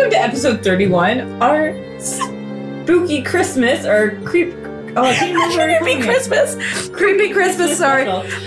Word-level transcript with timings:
welcome 0.00 0.10
to 0.18 0.18
episode 0.18 0.64
31, 0.64 1.42
our 1.42 1.74
spooky 2.00 3.22
Christmas 3.22 3.84
or 3.84 4.18
creep. 4.24 4.54
Oh, 4.96 5.02
I 5.04 5.14
can't 5.14 5.52
remember. 5.52 5.78
Creepy 5.84 6.02
Christmas. 6.02 6.88
Creepy 6.88 7.32
Christmas, 7.34 7.76
sorry. 7.76 8.04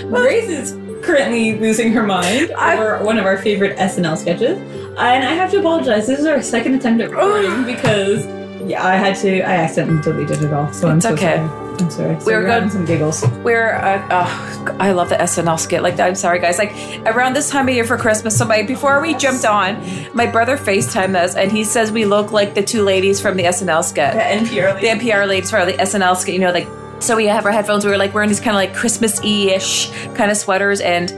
Grace 0.07 0.49
is 0.49 0.71
currently 1.05 1.59
losing 1.59 1.93
her 1.93 2.01
mind 2.03 2.51
I- 2.57 2.75
over 2.77 3.05
one 3.05 3.17
of 3.19 3.25
our 3.25 3.37
favorite 3.37 3.77
SNL 3.77 4.17
sketches. 4.17 4.57
And 4.97 5.23
I 5.23 5.33
have 5.35 5.51
to 5.51 5.59
apologize. 5.59 6.07
This 6.07 6.19
is 6.19 6.25
our 6.25 6.41
second 6.41 6.73
attempt 6.73 7.01
at 7.03 7.11
recording 7.11 7.65
because 7.65 8.25
yeah, 8.67 8.83
I 8.85 8.95
had 8.95 9.15
to. 9.17 9.41
I 9.41 9.55
accidentally 9.57 10.01
deleted 10.01 10.41
it 10.43 10.53
all. 10.53 10.71
So 10.73 10.87
I'm 10.87 10.97
It's 10.97 11.05
so 11.05 11.13
okay. 11.13 11.35
sorry. 11.37 11.77
I'm 11.79 11.89
sorry. 11.91 12.19
So 12.19 12.25
We're 12.25 12.37
we're 12.39 12.41
good. 12.45 12.51
having 12.51 12.69
some 12.71 12.85
giggles. 12.85 13.23
We're, 13.43 13.73
uh, 13.75 14.07
oh, 14.11 14.52
I 14.79 14.91
love 14.91 15.09
the 15.09 15.15
SNL 15.15 15.59
skit. 15.59 15.81
Like, 15.83 15.99
I'm 15.99 16.15
sorry, 16.15 16.39
guys. 16.39 16.57
Like, 16.57 16.71
around 17.05 17.33
this 17.35 17.49
time 17.49 17.67
of 17.67 17.73
year 17.73 17.85
for 17.85 17.97
Christmas, 17.97 18.37
somebody, 18.37 18.63
before 18.63 19.01
we 19.01 19.13
jumped 19.15 19.45
on, 19.45 19.81
my 20.13 20.25
brother 20.25 20.57
FaceTimed 20.57 21.15
us 21.15 21.35
and 21.35 21.51
he 21.51 21.63
says 21.63 21.91
we 21.91 22.05
look 22.05 22.31
like 22.31 22.53
the 22.53 22.63
two 22.63 22.83
ladies 22.83 23.21
from 23.21 23.37
the 23.37 23.43
SNL 23.43 23.83
skit. 23.83 24.13
The 24.13 24.19
NPR. 24.19 24.81
The 24.81 24.87
NPR 24.87 25.27
ladies 25.27 25.49
for 25.49 25.65
the 25.65 25.73
SNL 25.73 26.15
skit, 26.17 26.33
you 26.33 26.41
know, 26.41 26.51
like, 26.51 26.67
so 26.99 27.15
we 27.17 27.25
have 27.27 27.45
our 27.45 27.51
headphones. 27.51 27.83
We 27.83 27.91
were 27.91 27.97
like 27.97 28.13
wearing 28.13 28.29
these 28.29 28.39
kind 28.39 28.51
of 28.51 28.55
like 28.55 28.73
Christmas 28.73 29.19
ish 29.23 29.91
kind 30.15 30.31
of 30.31 30.37
sweaters. 30.37 30.79
And 30.79 31.11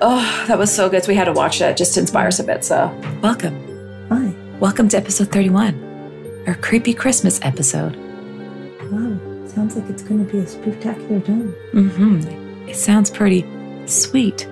oh, 0.00 0.44
that 0.46 0.58
was 0.58 0.72
so 0.72 0.88
good. 0.88 1.02
So 1.02 1.08
we 1.08 1.16
had 1.16 1.24
to 1.24 1.32
watch 1.32 1.58
that 1.58 1.76
just 1.76 1.94
to 1.94 2.00
inspire 2.00 2.28
us 2.28 2.38
a 2.38 2.44
bit. 2.44 2.64
So, 2.64 2.86
welcome. 3.20 3.54
Hi. 4.10 4.32
Welcome 4.60 4.88
to 4.90 4.96
episode 4.96 5.32
31, 5.32 6.44
our 6.46 6.54
creepy 6.54 6.94
Christmas 6.94 7.40
episode. 7.42 7.96
Wow. 8.92 9.18
Sounds 9.48 9.76
like 9.76 9.90
it's 9.90 10.02
going 10.02 10.24
to 10.24 10.32
be 10.32 10.38
a 10.38 10.46
spectacular 10.46 11.20
time. 11.20 11.54
Mm-hmm. 11.72 12.51
It 12.66 12.76
sounds 12.76 13.10
pretty 13.10 13.44
sweet. 13.86 14.46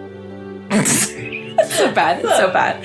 it's 0.70 1.08
so 1.76 1.92
bad. 1.92 2.24
It's 2.24 2.36
so 2.36 2.52
bad. 2.52 2.84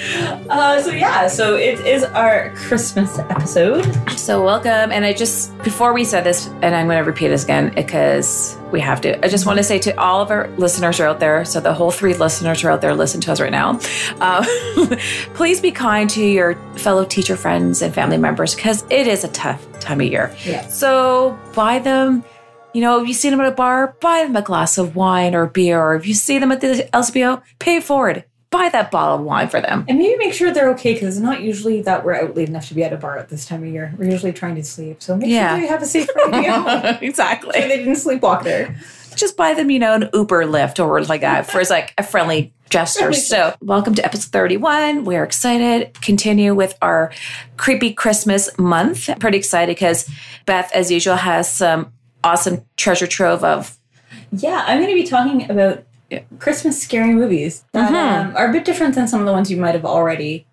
Uh, 0.49 0.81
so 0.81 0.91
yeah, 0.91 1.27
so 1.27 1.55
it 1.55 1.79
is 1.81 2.03
our 2.03 2.51
Christmas 2.55 3.17
episode. 3.19 3.83
So 4.11 4.43
welcome. 4.43 4.91
And 4.91 5.03
I 5.05 5.13
just 5.13 5.57
before 5.63 5.93
we 5.93 6.03
said 6.03 6.23
this, 6.23 6.47
and 6.61 6.75
I'm 6.75 6.87
going 6.87 6.97
to 6.97 7.03
repeat 7.03 7.29
this 7.29 7.43
again 7.43 7.73
because 7.73 8.57
we 8.71 8.79
have 8.81 9.01
to. 9.01 9.23
I 9.25 9.27
just 9.27 9.45
want 9.45 9.57
to 9.57 9.63
say 9.63 9.79
to 9.79 9.99
all 9.99 10.21
of 10.21 10.31
our 10.31 10.47
listeners 10.57 10.97
who 10.97 11.03
are 11.03 11.07
out 11.07 11.19
there. 11.19 11.43
So 11.45 11.59
the 11.59 11.73
whole 11.73 11.91
three 11.91 12.13
listeners 12.13 12.61
who 12.61 12.67
are 12.67 12.71
out 12.71 12.81
there 12.81 12.93
listening 12.93 13.21
to 13.21 13.31
us 13.31 13.39
right 13.41 13.51
now. 13.51 13.79
Uh, 14.19 14.45
please 15.33 15.59
be 15.59 15.71
kind 15.71 16.09
to 16.11 16.23
your 16.23 16.55
fellow 16.77 17.03
teacher 17.05 17.35
friends 17.35 17.81
and 17.81 17.93
family 17.93 18.17
members 18.17 18.55
because 18.55 18.85
it 18.89 19.07
is 19.07 19.23
a 19.23 19.29
tough 19.29 19.65
time 19.79 20.01
of 20.01 20.07
year. 20.07 20.35
Yeah. 20.45 20.67
So 20.67 21.37
buy 21.53 21.79
them. 21.79 22.23
You 22.75 22.81
know, 22.81 23.01
if 23.01 23.07
you 23.07 23.13
see 23.13 23.29
them 23.29 23.39
at 23.39 23.47
a 23.47 23.51
bar, 23.55 23.95
buy 24.01 24.23
them 24.25 24.35
a 24.35 24.41
glass 24.41 24.77
of 24.77 24.97
wine 24.97 25.33
or 25.33 25.45
beer. 25.47 25.81
Or 25.81 25.95
if 25.95 26.05
you 26.05 26.13
see 26.13 26.39
them 26.39 26.51
at 26.51 26.59
the 26.59 26.89
LCBO, 26.91 27.41
pay 27.57 27.77
it 27.77 27.83
forward. 27.85 28.25
Buy 28.49 28.67
that 28.67 28.91
bottle 28.91 29.15
of 29.15 29.21
wine 29.21 29.47
for 29.47 29.61
them. 29.61 29.85
And 29.87 29.97
maybe 29.97 30.17
make 30.17 30.33
sure 30.33 30.51
they're 30.51 30.71
okay 30.71 30.93
because 30.93 31.15
it's 31.15 31.23
not 31.23 31.39
usually 31.39 31.81
that 31.83 32.03
we're 32.03 32.15
out 32.15 32.35
late 32.35 32.49
enough 32.49 32.67
to 32.67 32.73
be 32.73 32.83
at 32.83 32.91
a 32.91 32.97
bar 32.97 33.17
at 33.17 33.29
this 33.29 33.45
time 33.45 33.63
of 33.63 33.69
year. 33.69 33.93
We're 33.97 34.11
usually 34.11 34.33
trying 34.33 34.55
to 34.55 34.63
sleep. 34.65 35.01
So 35.01 35.15
make 35.15 35.29
Yeah. 35.29 35.55
sure 35.55 35.63
you 35.63 35.69
have 35.69 35.81
a 35.83 35.85
safe 35.85 36.09
ride 36.17 36.45
home. 36.47 36.97
exactly. 37.01 37.51
So 37.61 37.65
they 37.65 37.77
didn't 37.77 37.93
sleepwalk 37.93 38.43
there. 38.43 38.75
just 39.15 39.37
buy 39.37 39.53
them, 39.53 39.71
you 39.71 39.79
know, 39.79 39.93
an 39.93 40.09
Uber 40.13 40.45
lift 40.45 40.77
or 40.77 41.01
like 41.05 41.21
that 41.21 41.49
for 41.49 41.63
like 41.69 41.93
a 41.97 42.03
friendly 42.03 42.53
gesture. 42.69 43.13
So, 43.13 43.55
welcome 43.61 43.95
to 43.95 44.03
episode 44.03 44.33
31. 44.33 45.05
We're 45.05 45.23
excited. 45.23 45.93
Continue 46.01 46.53
with 46.53 46.77
our 46.81 47.13
creepy 47.55 47.93
Christmas 47.93 48.49
month. 48.57 49.09
I'm 49.09 49.19
pretty 49.19 49.37
excited 49.37 49.73
because 49.75 50.09
Beth, 50.45 50.71
as 50.73 50.91
usual, 50.91 51.15
has 51.15 51.49
some 51.49 51.93
awesome 52.25 52.65
treasure 52.75 53.07
trove 53.07 53.43
of. 53.43 53.77
Yeah, 54.31 54.63
I'm 54.67 54.79
going 54.81 54.89
to 54.89 55.01
be 55.01 55.07
talking 55.07 55.49
about 55.49 55.83
Christmas 56.39 56.81
scary 56.81 57.13
movies 57.13 57.63
that 57.71 57.91
Mhm. 57.91 57.95
um, 58.29 58.33
are 58.37 58.49
a 58.49 58.51
bit 58.51 58.65
different 58.65 58.95
than 58.95 59.07
some 59.07 59.19
of 59.21 59.25
the 59.25 59.31
ones 59.31 59.49
you 59.51 59.57
might 59.57 59.75
have 59.75 59.85
already 59.85 60.45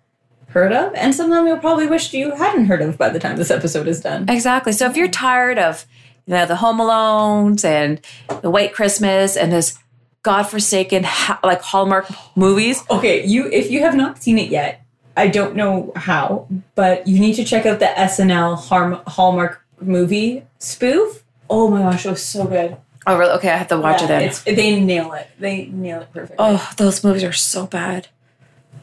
heard 0.49 0.71
of, 0.71 0.93
and 0.95 1.13
some 1.15 1.25
of 1.27 1.31
them 1.35 1.47
you'll 1.47 1.57
probably 1.57 1.87
wish 1.87 2.13
you 2.13 2.31
hadn't 2.35 2.65
heard 2.65 2.81
of 2.81 2.97
by 2.97 3.09
the 3.09 3.19
time 3.19 3.35
this 3.37 3.49
episode 3.51 3.87
is 3.87 3.99
done. 4.01 4.25
Exactly. 4.29 4.71
So, 4.71 4.85
if 4.87 4.95
you're 4.95 5.07
tired 5.07 5.57
of, 5.57 5.85
you 6.27 6.33
know, 6.35 6.45
the 6.45 6.57
Home 6.57 6.77
Alones 6.77 7.65
and 7.65 7.99
the 8.41 8.49
White 8.51 8.73
Christmas 8.73 9.35
and 9.35 9.51
this 9.51 9.77
godforsaken 10.21 11.03
ha- 11.03 11.39
like 11.43 11.61
Hallmark 11.61 12.07
movies, 12.35 12.83
Okay, 12.89 13.25
you 13.25 13.47
if 13.51 13.69
you 13.71 13.81
have 13.81 13.95
not 13.95 14.21
seen 14.21 14.37
it 14.37 14.49
yet, 14.49 14.81
I 15.17 15.27
don't 15.27 15.55
know 15.55 15.91
how, 15.95 16.47
but 16.75 17.07
you 17.07 17.19
need 17.19 17.33
to 17.35 17.43
check 17.43 17.65
out 17.65 17.79
the 17.79 17.87
SNL 17.99 18.55
Harm, 18.55 18.99
Hallmark 19.07 19.61
movie 19.81 20.43
spoof. 20.59 21.22
Oh 21.53 21.69
my 21.69 21.81
gosh, 21.81 22.05
it 22.05 22.09
was 22.09 22.23
so 22.23 22.45
good. 22.45 22.77
oh, 23.05 23.17
really? 23.17 23.31
Okay, 23.33 23.49
I 23.51 23.57
have 23.57 23.67
to 23.67 23.77
watch 23.77 23.99
Yeah, 23.99 24.05
it 24.05 24.07
then. 24.07 24.21
It's, 24.23 24.41
they 24.41 24.79
nail 24.79 25.13
it. 25.13 25.29
They 25.39 25.65
nail 25.67 26.01
it 26.01 26.11
perfectly. 26.11 26.37
Oh, 26.39 26.71
those 26.77 27.03
movies 27.03 27.23
are 27.23 27.31
so 27.33 27.67
bad. 27.67 28.07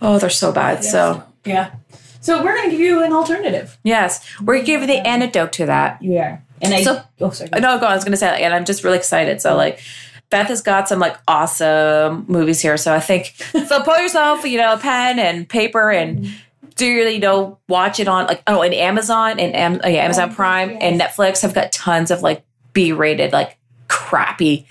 Oh, 0.00 0.18
they're 0.18 0.30
so 0.30 0.52
bad. 0.52 0.84
So, 0.84 1.24
yeah. 1.44 1.72
So 2.20 2.44
we're 2.44 2.54
gonna 2.56 2.70
give 2.70 2.80
you 2.80 3.02
an 3.02 3.12
alternative. 3.12 3.76
yes, 3.82 4.24
we're 4.40 4.54
going 4.54 4.66
to 4.66 4.66
give 4.66 4.80
you 4.82 4.86
the 4.86 5.06
antidote 5.06 5.52
to 5.54 5.66
that. 5.66 6.02
Yeah. 6.02 6.38
And 6.62 6.74
I 6.74 6.82
So- 6.82 7.02
oh 7.20 7.30
sorry. 7.30 7.50
No, 7.54 7.78
go 7.78 7.86
on. 7.86 7.92
I 7.92 7.94
was 7.94 8.04
going 8.04 8.12
to 8.12 8.18
say 8.18 8.26
that, 8.26 8.40
and 8.40 8.52
I'm 8.54 8.64
just 8.66 8.84
really 8.84 8.98
excited. 8.98 9.40
So, 9.40 9.56
like, 9.56 9.80
Beth 10.28 10.48
has 10.48 10.60
got 10.62 10.88
some 10.88 11.00
like 11.00 11.16
awesome 11.26 12.24
movies 12.28 12.60
here. 12.60 12.76
So 12.76 12.94
I 12.94 13.00
think 13.00 13.34
so. 13.66 13.82
Pull 13.82 13.98
yourself, 13.98 14.44
you 14.44 14.58
know, 14.58 14.74
a 14.74 14.78
pen 14.78 15.18
and 15.18 15.48
paper, 15.48 15.90
and 15.90 16.20
mm-hmm. 16.20 16.68
do 16.76 16.86
your, 16.86 17.08
you 17.08 17.18
know, 17.18 17.58
watch 17.68 17.98
it 17.98 18.06
on 18.06 18.26
like 18.26 18.42
oh, 18.46 18.62
and 18.62 18.74
Amazon 18.74 19.40
and 19.40 19.56
Am- 19.56 19.80
oh, 19.82 19.88
yeah, 19.88 20.04
Amazon 20.04 20.32
Prime 20.34 20.70
yes. 20.72 20.78
and 20.82 21.00
Netflix 21.00 21.42
have 21.42 21.52
got 21.54 21.72
tons 21.72 22.10
of 22.10 22.22
like 22.22 22.44
B-rated, 22.72 23.32
like 23.32 23.58
crappy 23.88 24.66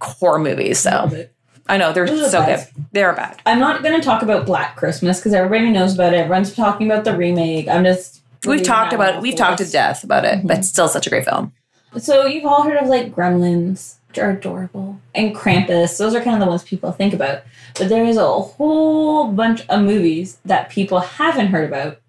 horror 0.00 0.38
movies. 0.38 0.78
So. 0.78 1.26
I 1.70 1.76
know 1.76 1.92
they're 1.92 2.06
Those 2.06 2.30
so 2.30 2.44
good. 2.46 2.66
They're 2.92 3.12
bad. 3.12 3.42
I'm 3.44 3.58
not 3.58 3.82
gonna 3.82 4.00
talk 4.00 4.22
about 4.22 4.46
Black 4.46 4.74
Christmas 4.76 5.18
because 5.18 5.34
everybody 5.34 5.70
knows 5.70 5.94
about 5.94 6.14
it. 6.14 6.16
Everyone's 6.16 6.54
talking 6.54 6.90
about 6.90 7.04
the 7.04 7.14
remake. 7.14 7.68
I'm 7.68 7.84
just 7.84 8.22
We've 8.46 8.62
talked 8.62 8.92
about 8.92 9.16
it. 9.16 9.20
We've 9.20 9.36
talked 9.36 9.58
to 9.58 9.70
death 9.70 10.04
about 10.04 10.24
it, 10.24 10.46
but 10.46 10.58
it's 10.58 10.68
still 10.68 10.88
such 10.88 11.06
a 11.06 11.10
great 11.10 11.24
film. 11.24 11.52
So 11.98 12.26
you've 12.26 12.46
all 12.46 12.62
heard 12.62 12.78
of 12.78 12.88
like 12.88 13.14
Gremlins, 13.14 13.96
which 14.08 14.18
are 14.18 14.30
adorable, 14.30 15.00
and 15.14 15.34
Krampus. 15.34 15.98
Those 15.98 16.14
are 16.14 16.20
kind 16.20 16.34
of 16.34 16.40
the 16.40 16.46
ones 16.46 16.62
people 16.62 16.92
think 16.92 17.12
about. 17.12 17.42
But 17.74 17.88
there 17.88 18.04
is 18.04 18.16
a 18.16 18.26
whole 18.26 19.30
bunch 19.32 19.66
of 19.68 19.82
movies 19.82 20.38
that 20.44 20.70
people 20.70 21.00
haven't 21.00 21.48
heard 21.48 21.68
about 21.68 22.00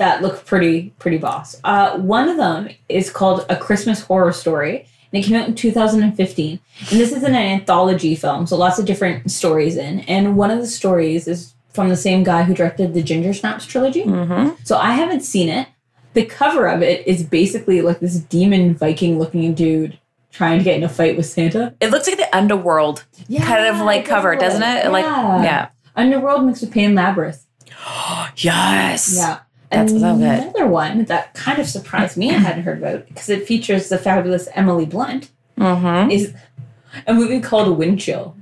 that 0.00 0.22
look 0.22 0.44
pretty 0.46 0.92
pretty 0.98 1.18
boss. 1.18 1.60
Uh, 1.62 1.98
one 1.98 2.28
of 2.28 2.36
them 2.38 2.70
is 2.88 3.10
called 3.10 3.46
A 3.48 3.56
Christmas 3.56 4.00
Horror 4.00 4.32
Story, 4.32 4.86
and 5.12 5.22
it 5.22 5.26
came 5.26 5.36
out 5.36 5.46
in 5.46 5.54
2015. 5.54 6.60
And 6.78 7.00
this 7.00 7.12
is 7.12 7.22
an 7.22 7.34
anthology 7.34 8.16
film, 8.16 8.46
so 8.46 8.56
lots 8.56 8.78
of 8.78 8.86
different 8.86 9.30
stories 9.30 9.76
in. 9.76 10.00
And 10.00 10.36
one 10.36 10.50
of 10.50 10.58
the 10.58 10.66
stories 10.66 11.28
is 11.28 11.54
from 11.68 11.90
the 11.90 11.96
same 11.96 12.24
guy 12.24 12.42
who 12.42 12.54
directed 12.54 12.94
the 12.94 13.02
Ginger 13.02 13.34
Snaps 13.34 13.66
trilogy. 13.66 14.04
Mm-hmm. 14.04 14.56
So 14.64 14.78
I 14.78 14.92
haven't 14.92 15.20
seen 15.20 15.48
it. 15.48 15.68
The 16.14 16.24
cover 16.24 16.66
of 16.66 16.82
it 16.82 17.06
is 17.06 17.22
basically 17.22 17.82
like 17.82 18.00
this 18.00 18.18
demon 18.18 18.74
Viking 18.74 19.18
looking 19.18 19.54
dude 19.54 19.98
trying 20.32 20.58
to 20.58 20.64
get 20.64 20.76
in 20.76 20.82
a 20.82 20.88
fight 20.88 21.16
with 21.16 21.26
Santa. 21.26 21.74
It 21.78 21.90
looks 21.90 22.08
like 22.08 22.16
the 22.16 22.34
underworld 22.36 23.04
yeah, 23.28 23.44
kind 23.44 23.66
of 23.66 23.84
like 23.84 24.06
cover, 24.06 24.34
doesn't 24.34 24.62
it? 24.62 24.90
Like 24.90 25.04
yeah. 25.04 25.68
Underworld 25.94 26.46
mixed 26.46 26.62
with 26.62 26.72
Pan 26.72 26.94
Labyrinth. 26.94 27.44
Yes. 28.36 29.16
Yeah. 29.16 29.40
That's 29.70 29.92
so 29.92 30.16
good. 30.16 30.22
Another 30.40 30.66
one 30.66 31.04
that 31.04 31.34
kind 31.34 31.58
of 31.58 31.66
surprised 31.68 32.16
me 32.16 32.30
I 32.30 32.38
hadn't 32.38 32.64
heard 32.64 32.78
about 32.78 33.06
because 33.06 33.28
it 33.28 33.46
features 33.46 33.88
the 33.88 33.98
fabulous 33.98 34.48
Emily 34.54 34.86
Blunt 34.86 35.30
Mm-hmm. 35.58 36.10
is 36.10 36.34
a 37.06 37.12
movie 37.14 37.40
called 37.40 37.76
Wind 37.76 38.00
Chill. 38.00 38.34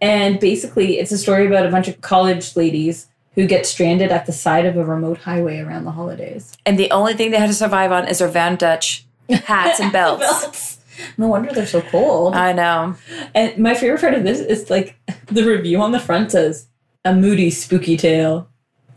And 0.00 0.40
basically 0.40 0.98
it's 0.98 1.12
a 1.12 1.18
story 1.18 1.46
about 1.46 1.66
a 1.66 1.70
bunch 1.70 1.86
of 1.88 2.00
college 2.00 2.56
ladies 2.56 3.08
who 3.34 3.46
get 3.46 3.66
stranded 3.66 4.10
at 4.10 4.26
the 4.26 4.32
side 4.32 4.64
of 4.66 4.76
a 4.76 4.84
remote 4.84 5.18
highway 5.18 5.58
around 5.60 5.84
the 5.84 5.90
holidays. 5.92 6.52
And 6.66 6.78
the 6.78 6.90
only 6.90 7.14
thing 7.14 7.30
they 7.30 7.38
had 7.38 7.48
to 7.48 7.54
survive 7.54 7.92
on 7.92 8.08
is 8.08 8.18
their 8.18 8.28
Von 8.28 8.56
Dutch 8.56 9.06
hats 9.30 9.78
and 9.80 9.92
belts. 9.92 10.20
belts. 10.42 10.78
No 11.16 11.28
wonder 11.28 11.52
they're 11.52 11.66
so 11.66 11.80
cold. 11.82 12.34
I 12.34 12.52
know. 12.52 12.96
and 13.34 13.56
my 13.58 13.74
favorite 13.74 14.00
part 14.00 14.14
of 14.14 14.24
this 14.24 14.40
is 14.40 14.68
like 14.70 14.96
the 15.26 15.44
review 15.44 15.80
on 15.80 15.92
the 15.92 16.00
front 16.00 16.32
says 16.32 16.66
a 17.04 17.14
moody, 17.14 17.50
spooky 17.50 17.96
tale. 17.96 18.48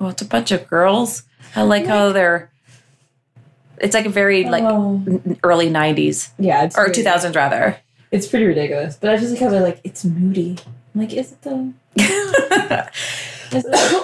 Well, 0.04 0.12
it's 0.12 0.22
a 0.22 0.26
bunch 0.26 0.52
of 0.52 0.68
girls. 0.68 1.24
I 1.56 1.62
like 1.62 1.86
how 1.86 2.12
they're. 2.12 2.52
It's 3.78 3.94
like 3.94 4.06
a 4.06 4.10
very 4.10 4.44
like 4.44 4.64
Oh. 4.66 5.02
early 5.44 5.70
'90s 5.70 6.30
yeah, 6.38 6.64
it's 6.66 6.78
or 6.78 6.84
pretty- 6.86 7.04
2000s 7.04 7.36
rather. 7.38 7.78
It's 8.12 8.28
pretty 8.28 8.46
ridiculous, 8.46 8.98
but 8.98 9.10
I 9.12 9.16
just 9.18 9.32
like 9.32 9.40
how 9.40 9.50
they're 9.50 9.62
like 9.64 9.80
it's 9.86 10.04
moody. 10.04 10.58
I'm 10.94 11.02
like, 11.02 11.14
is 11.14 11.32
it 11.32 11.42
though? 11.42 11.74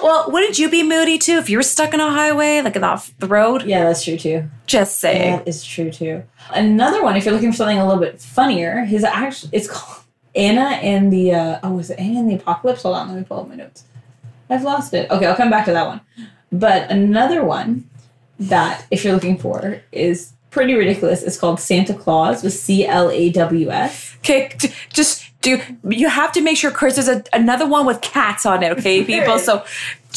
Well, 0.02 0.30
wouldn't 0.30 0.58
you 0.60 0.70
be 0.70 0.82
moody 0.84 1.18
too 1.18 1.32
if 1.38 1.50
you 1.50 1.56
were 1.58 1.62
stuck 1.64 1.92
on 1.92 1.98
a 2.00 2.08
highway, 2.10 2.60
like 2.62 2.76
off 2.80 3.12
the 3.18 3.26
road? 3.26 3.64
yeah, 3.64 3.82
that's 3.84 4.04
true 4.04 4.16
too. 4.16 4.44
Just 4.66 5.00
saying. 5.00 5.38
That 5.38 5.48
is 5.48 5.64
true 5.64 5.90
too. 5.90 6.22
Another 6.54 7.02
one, 7.02 7.16
if 7.16 7.24
you're 7.24 7.34
looking 7.34 7.50
for 7.50 7.56
something 7.56 7.78
a 7.78 7.84
little 7.86 8.00
bit 8.00 8.20
funnier, 8.20 8.84
his 8.84 9.02
actually 9.04 9.50
it's 9.52 9.68
called 9.68 10.04
Anna 10.36 10.76
and 10.82 11.12
the 11.12 11.34
uh, 11.34 11.60
oh, 11.64 11.72
was 11.72 11.90
it 11.90 11.98
Anna 11.98 12.20
and 12.20 12.30
the 12.30 12.36
Apocalypse? 12.36 12.82
Hold 12.84 12.96
on, 12.96 13.08
let 13.08 13.18
me 13.18 13.24
pull 13.24 13.40
up 13.40 13.48
my 13.48 13.56
notes. 13.56 13.82
I've 14.50 14.62
lost 14.64 14.92
it. 14.92 15.10
Okay, 15.10 15.26
I'll 15.26 15.36
come 15.36 15.48
back 15.50 15.64
to 15.66 15.72
that 15.72 15.86
one. 15.86 16.00
But 16.52 16.90
another 16.90 17.44
one 17.44 17.88
that 18.38 18.84
if 18.90 19.04
you're 19.04 19.14
looking 19.14 19.38
for 19.38 19.80
is 19.92 20.32
pretty 20.50 20.74
ridiculous. 20.74 21.22
It's 21.22 21.38
called 21.38 21.60
Santa 21.60 21.94
Claus 21.94 22.42
with 22.42 22.52
C 22.52 22.84
L 22.86 23.08
A 23.10 23.30
W 23.30 23.70
S. 23.70 24.16
Okay, 24.18 24.50
just 24.92 25.24
do. 25.42 25.60
You 25.88 26.08
have 26.08 26.32
to 26.32 26.40
make 26.40 26.56
sure 26.56 26.70
Chris 26.72 26.98
is 26.98 27.08
a, 27.08 27.22
another 27.32 27.66
one 27.68 27.86
with 27.86 28.00
cats 28.00 28.44
on 28.44 28.62
it. 28.64 28.72
Okay, 28.78 29.04
people. 29.12 29.38
So 29.38 29.64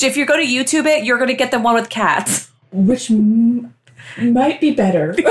If 0.01 0.17
you 0.17 0.25
go 0.25 0.35
to 0.35 0.43
YouTube 0.45 0.85
it, 0.87 1.03
you're 1.05 1.19
gonna 1.19 1.35
get 1.35 1.51
the 1.51 1.59
one 1.59 1.75
with 1.75 1.89
cats. 1.89 2.49
which 2.71 3.11
m- 3.11 3.73
might 4.19 4.59
be 4.59 4.71
better. 4.71 5.15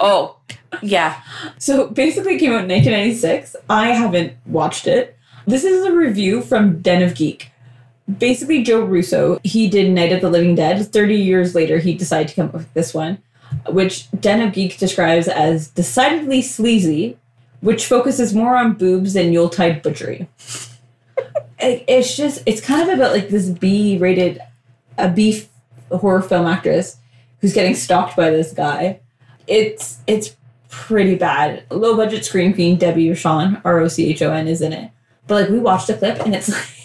Oh, 0.00 0.36
yeah. 0.80 1.20
so 1.58 1.88
basically, 1.88 2.36
it 2.36 2.38
came 2.38 2.52
out 2.52 2.62
in 2.62 2.68
1996. 2.68 3.56
I 3.68 3.88
haven't 3.88 4.34
watched 4.46 4.86
it. 4.86 5.16
This 5.44 5.64
is 5.64 5.84
a 5.84 5.90
review 5.92 6.40
from 6.40 6.80
Den 6.80 7.02
of 7.02 7.16
Geek. 7.16 7.50
Basically, 8.16 8.62
Joe 8.62 8.80
Russo, 8.84 9.38
he 9.44 9.68
did 9.68 9.90
Night 9.90 10.12
of 10.12 10.20
the 10.22 10.30
Living 10.30 10.54
Dead. 10.54 10.86
30 10.90 11.14
years 11.14 11.54
later, 11.54 11.78
he 11.78 11.94
decided 11.94 12.28
to 12.28 12.34
come 12.34 12.46
up 12.46 12.54
with 12.54 12.72
this 12.72 12.94
one, 12.94 13.18
which 13.68 14.10
Den 14.12 14.40
of 14.40 14.54
Geek 14.54 14.78
describes 14.78 15.28
as 15.28 15.68
decidedly 15.68 16.40
sleazy, 16.40 17.18
which 17.60 17.86
focuses 17.86 18.34
more 18.34 18.56
on 18.56 18.74
boobs 18.74 19.12
than 19.14 19.32
Yuletide 19.32 19.82
butchery. 19.82 20.28
It- 21.60 21.84
it's 21.88 22.16
just, 22.16 22.40
it's 22.46 22.60
kind 22.60 22.88
of 22.88 22.96
about 22.96 23.12
like 23.12 23.30
this 23.30 23.48
B 23.48 23.98
rated, 23.98 24.40
a 24.96 25.08
B 25.10 25.44
horror 25.90 26.22
film 26.22 26.46
actress 26.46 26.98
who's 27.40 27.52
getting 27.52 27.74
stalked 27.74 28.14
by 28.16 28.30
this 28.30 28.52
guy. 28.52 29.00
It's, 29.48 29.98
it's 30.06 30.36
pretty 30.68 31.16
bad. 31.16 31.64
Low 31.72 31.96
budget 31.96 32.24
screen 32.24 32.54
queen 32.54 32.78
Debbie 32.78 33.08
Rochon, 33.08 33.60
R 33.64 33.80
O 33.80 33.88
C 33.88 34.08
H 34.08 34.22
O 34.22 34.30
N, 34.32 34.46
is 34.46 34.62
in 34.62 34.72
it. 34.72 34.92
But 35.26 35.34
like 35.42 35.50
we 35.50 35.58
watched 35.58 35.90
a 35.90 35.94
clip 35.94 36.20
and 36.20 36.32
it's 36.32 36.48
like 36.48 36.58
one 36.58 36.62
of 36.62 36.68
the 36.68 36.77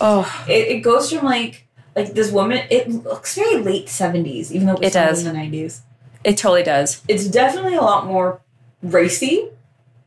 Oh, 0.00 0.44
it, 0.48 0.68
it 0.68 0.80
goes 0.80 1.12
from 1.12 1.24
like 1.24 1.66
like 1.96 2.14
this 2.14 2.30
woman 2.30 2.64
it 2.70 2.88
looks 2.88 3.34
very 3.34 3.56
late 3.56 3.86
70s 3.86 4.50
even 4.52 4.66
though 4.68 4.74
it 4.74 4.80
was 4.80 4.88
It 4.88 4.92
does. 4.92 5.26
in 5.26 5.34
the 5.34 5.40
90s 5.40 5.80
it 6.24 6.36
totally 6.38 6.62
does. 6.62 7.02
it's 7.08 7.26
definitely 7.26 7.74
a 7.74 7.80
lot 7.82 8.06
more 8.06 8.40
racy 8.82 9.48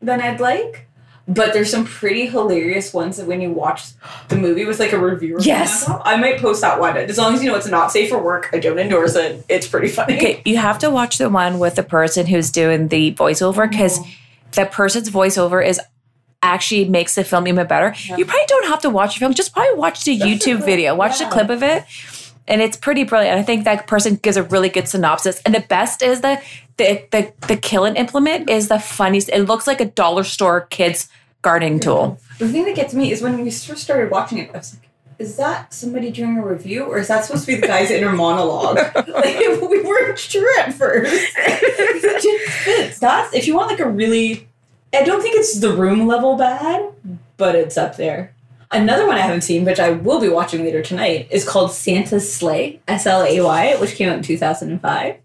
than 0.01 0.21
i'd 0.21 0.39
like 0.39 0.87
but 1.27 1.53
there's 1.53 1.69
some 1.71 1.85
pretty 1.85 2.25
hilarious 2.25 2.93
ones 2.93 3.17
that 3.17 3.25
when 3.27 3.39
you 3.41 3.51
watch 3.51 3.83
the 4.29 4.35
movie 4.35 4.65
with 4.65 4.79
like 4.79 4.91
a 4.93 4.99
reviewer 4.99 5.39
Yes. 5.41 5.87
i 6.05 6.15
might 6.17 6.39
post 6.39 6.61
that 6.61 6.79
one 6.79 6.95
as 6.97 7.17
long 7.17 7.33
as 7.35 7.43
you 7.43 7.49
know 7.51 7.57
it's 7.57 7.67
not 7.67 7.91
safe 7.91 8.09
for 8.09 8.17
work 8.21 8.49
i 8.53 8.59
don't 8.59 8.79
endorse 8.79 9.15
it 9.15 9.43
it's 9.49 9.67
pretty 9.67 9.87
funny 9.89 10.15
Okay, 10.15 10.41
you 10.45 10.57
have 10.57 10.79
to 10.79 10.89
watch 10.89 11.17
the 11.17 11.29
one 11.29 11.59
with 11.59 11.75
the 11.75 11.83
person 11.83 12.25
who's 12.27 12.49
doing 12.51 12.87
the 12.87 13.13
voiceover 13.13 13.69
because 13.69 13.99
oh. 13.99 14.07
the 14.53 14.65
person's 14.65 15.09
voiceover 15.09 15.65
is 15.65 15.79
actually 16.43 16.85
makes 16.85 17.15
the 17.15 17.23
film 17.23 17.47
even 17.47 17.65
better. 17.65 17.95
Yeah. 18.07 18.17
You 18.17 18.25
probably 18.25 18.45
don't 18.47 18.67
have 18.67 18.81
to 18.81 18.89
watch 18.91 19.15
the 19.15 19.19
film; 19.19 19.33
just 19.33 19.53
probably 19.53 19.75
watch 19.75 20.03
the 20.03 20.17
YouTube 20.27 20.63
video, 20.63 20.93
watch 20.93 21.19
Yeah. 21.19 21.29
the 21.29 21.33
clip 21.33 21.49
of 21.49 21.63
it, 21.63 21.83
and 22.47 22.61
it's 22.61 22.77
pretty 22.77 23.03
brilliant. 23.03 23.39
I 23.39 23.43
think 23.43 23.63
that 23.65 23.87
person 23.87 24.15
gives 24.15 24.37
a 24.37 24.43
really 24.43 24.69
good 24.69 24.87
synopsis. 24.87 25.41
And 25.45 25.55
the 25.55 25.61
best 25.61 26.01
is 26.03 26.21
the 26.21 26.39
the 26.77 27.03
the, 27.11 27.33
the 27.47 27.57
killing 27.57 27.95
implement 27.95 28.49
is 28.49 28.67
the 28.67 28.79
funniest. 28.79 29.29
It 29.29 29.43
looks 29.45 29.65
like 29.65 29.81
a 29.81 29.85
dollar 29.85 30.23
store 30.23 30.61
kids 30.69 31.09
gardening 31.41 31.79
tool. 31.79 32.19
the 32.39 32.47
thing 32.47 32.63
that 32.65 32.75
gets 32.75 32.93
me 32.93 33.11
is 33.11 33.21
when 33.21 33.37
we 33.43 33.51
first 33.51 33.83
started 33.83 34.09
watching 34.09 34.37
it 34.37 34.49
i 34.53 34.57
was 34.59 34.75
like 34.79 34.89
is 35.19 35.35
that 35.35 35.73
somebody 35.73 36.09
doing 36.09 36.37
a 36.37 36.45
review 36.45 36.83
or 36.85 36.97
is 36.99 37.09
that 37.09 37.25
supposed 37.25 37.45
to 37.45 37.53
be 37.53 37.59
the 37.59 37.67
guy's 37.67 37.91
inner 37.91 38.13
monologue 38.25 38.77
like 39.09 39.37
we 39.73 39.81
weren't 39.83 40.17
sure 40.17 40.59
at 40.61 40.73
first 40.73 41.13
it. 41.37 42.95
That's 42.99 43.33
if 43.33 43.45
you 43.45 43.55
want 43.55 43.69
like 43.71 43.79
a 43.81 43.89
really 43.89 44.47
I 44.93 45.03
don't 45.03 45.21
think 45.21 45.35
it's 45.35 45.59
the 45.59 45.73
room 45.73 46.07
level 46.07 46.37
bad, 46.37 46.93
but 47.37 47.55
it's 47.55 47.77
up 47.77 47.97
there. 47.97 48.33
Another 48.71 49.07
one 49.07 49.17
I 49.17 49.21
haven't 49.21 49.41
seen, 49.41 49.65
which 49.65 49.79
I 49.79 49.91
will 49.91 50.19
be 50.19 50.29
watching 50.29 50.63
later 50.63 50.81
tonight, 50.81 51.27
is 51.31 51.47
called 51.47 51.71
Santa's 51.71 52.33
Slay, 52.33 52.79
S 52.87 53.05
L 53.05 53.23
A 53.23 53.41
Y, 53.41 53.75
which 53.77 53.95
came 53.95 54.09
out 54.09 54.17
in 54.17 54.23
2005. 54.23 55.15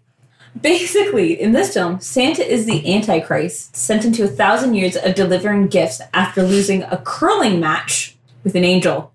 Basically, 0.59 1.39
in 1.39 1.51
this 1.51 1.73
film, 1.73 1.99
Santa 1.99 2.45
is 2.45 2.65
the 2.65 2.93
Antichrist 2.93 3.75
sent 3.75 4.05
into 4.05 4.23
a 4.23 4.27
thousand 4.27 4.73
years 4.73 4.95
of 4.95 5.15
delivering 5.15 5.67
gifts 5.67 6.01
after 6.13 6.43
losing 6.43 6.83
a 6.83 6.97
curling 6.97 7.59
match 7.59 8.17
with 8.43 8.55
an 8.55 8.63
angel. 8.63 9.11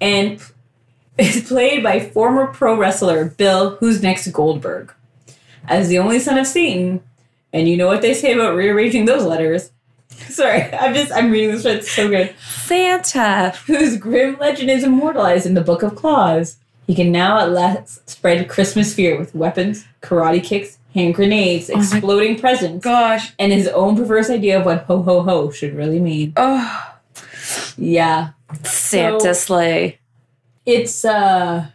And 0.00 0.40
is 1.18 1.46
played 1.46 1.82
by 1.82 2.00
former 2.00 2.46
pro 2.46 2.76
wrestler 2.76 3.24
Bill 3.24 3.76
Who's 3.76 4.02
Next 4.02 4.28
Goldberg. 4.28 4.92
As 5.68 5.88
the 5.88 5.98
only 5.98 6.18
son 6.18 6.38
of 6.38 6.46
Satan, 6.46 7.02
and 7.52 7.68
you 7.68 7.76
know 7.76 7.86
what 7.86 8.02
they 8.02 8.14
say 8.14 8.32
about 8.32 8.54
rearranging 8.56 9.04
those 9.04 9.24
letters. 9.24 9.70
Sorry, 10.10 10.62
I'm 10.74 10.94
just 10.94 11.12
I'm 11.12 11.30
reading 11.30 11.50
this, 11.52 11.64
it's 11.64 11.90
so 11.90 12.08
good. 12.08 12.34
Santa. 12.40 13.50
Whose 13.66 13.96
grim 13.96 14.36
legend 14.38 14.70
is 14.70 14.84
immortalized 14.84 15.46
in 15.46 15.54
the 15.54 15.60
Book 15.60 15.82
of 15.82 15.94
Claws. 15.94 16.56
He 16.86 16.94
can 16.94 17.12
now 17.12 17.38
at 17.38 17.50
last 17.50 18.08
spread 18.10 18.48
Christmas 18.48 18.92
fear 18.94 19.16
with 19.18 19.34
weapons, 19.34 19.84
karate 20.02 20.42
kicks, 20.42 20.78
hand 20.94 21.14
grenades, 21.14 21.70
Oh 21.70 21.78
exploding 21.78 22.38
presents, 22.38 22.84
Gosh. 22.84 23.32
and 23.38 23.52
his 23.52 23.68
own 23.68 23.96
perverse 23.96 24.28
idea 24.28 24.58
of 24.58 24.66
what 24.66 24.84
ho 24.84 25.00
ho 25.02 25.22
ho 25.22 25.50
should 25.50 25.74
really 25.74 26.00
mean. 26.00 26.32
Oh, 26.36 26.94
Yeah, 27.76 28.30
Santa 28.64 29.20
So- 29.20 29.32
sleigh. 29.32 29.98
it's 30.66 31.04
uh 31.04 31.66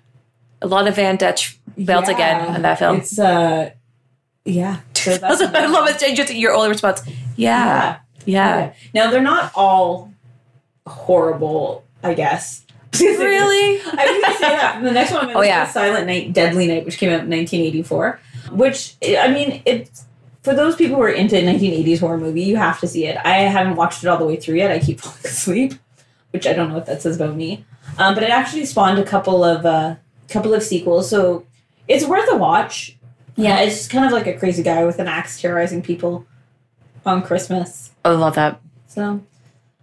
A 0.62 0.68
lot 0.68 0.88
of 0.88 0.96
Von 0.96 1.16
Dutch 1.18 1.58
again 1.78 2.08
yeah, 2.10 2.56
in 2.56 2.62
that 2.64 2.80
film. 2.80 2.98
It's 2.98 3.18
uh 3.18 3.72
yeah. 4.48 4.80
So 4.94 5.18
that's 5.18 5.42
I 5.56 5.66
love 5.68 5.88
it. 5.88 6.16
Just 6.16 6.34
your 6.34 6.54
only 6.54 6.70
response. 6.70 7.02
Yeah. 7.36 8.00
Yeah. 8.26 8.58
Yeah. 8.60 8.74
Now 8.94 9.12
they're 9.12 9.22
not 9.22 9.52
all 9.56 10.14
horrible, 10.86 11.84
I 12.04 12.14
guess. 12.14 12.64
Really? 13.00 13.80
I 13.82 14.06
was 14.06 14.22
gonna 14.24 14.38
say 14.38 14.56
that. 14.56 14.82
The 14.84 14.92
next 14.92 15.12
one 15.12 15.30
Oh, 15.36 15.42
yeah. 15.42 15.68
Silent 15.68 16.08
Night, 16.08 16.34
Deadly 16.34 16.68
Night, 16.68 16.84
which 16.86 16.98
came 16.98 17.10
out 17.10 17.22
in 17.26 17.30
1984. 17.30 18.20
Which 18.52 18.96
I 19.06 19.28
mean, 19.28 19.62
it's 19.66 20.06
for 20.42 20.56
those 20.56 20.76
people 20.76 20.96
who 20.96 21.02
are 21.04 21.10
into 21.10 21.36
1980s 21.36 22.00
horror 22.00 22.18
movie, 22.18 22.42
you 22.44 22.56
have 22.56 22.80
to 22.80 22.88
see 22.88 23.06
it. 23.06 23.18
I 23.24 23.40
haven't 23.40 23.76
watched 23.76 24.04
it 24.04 24.08
all 24.08 24.18
the 24.18 24.26
way 24.26 24.38
through 24.38 24.56
yet. 24.56 24.72
I 24.72 24.80
keep 24.80 25.00
falling 25.02 25.20
asleep, 25.26 25.74
which 26.32 26.48
I 26.48 26.54
don't 26.54 26.70
know 26.70 26.76
what 26.76 26.86
that 26.88 27.02
says 27.02 27.18
about 27.18 27.36
me. 27.36 27.66
Um, 28.00 28.16
but 28.16 28.24
it 28.24 28.30
actually 28.30 28.66
spawned 28.66 28.98
a 28.98 29.04
couple 29.04 29.44
of 29.44 29.66
uh, 29.66 29.96
couple 30.30 30.54
of 30.54 30.64
sequels, 30.64 31.10
so 31.10 31.46
it's 31.88 32.06
worth 32.06 32.28
a 32.32 32.36
watch. 32.38 32.97
Yeah, 33.38 33.60
it's 33.62 33.78
just 33.78 33.90
kind 33.92 34.04
of 34.06 34.12
like 34.12 34.28
a 34.28 34.34
crazy 34.38 34.64
guy 34.64 34.84
with 34.84 35.00
an 35.00 35.08
axe 35.08 35.40
terrorizing 35.40 35.82
people 35.82 36.26
on 37.06 37.22
Christmas. 37.22 37.92
I 38.04 38.10
love 38.10 38.36
that. 38.36 38.60
So 38.88 39.22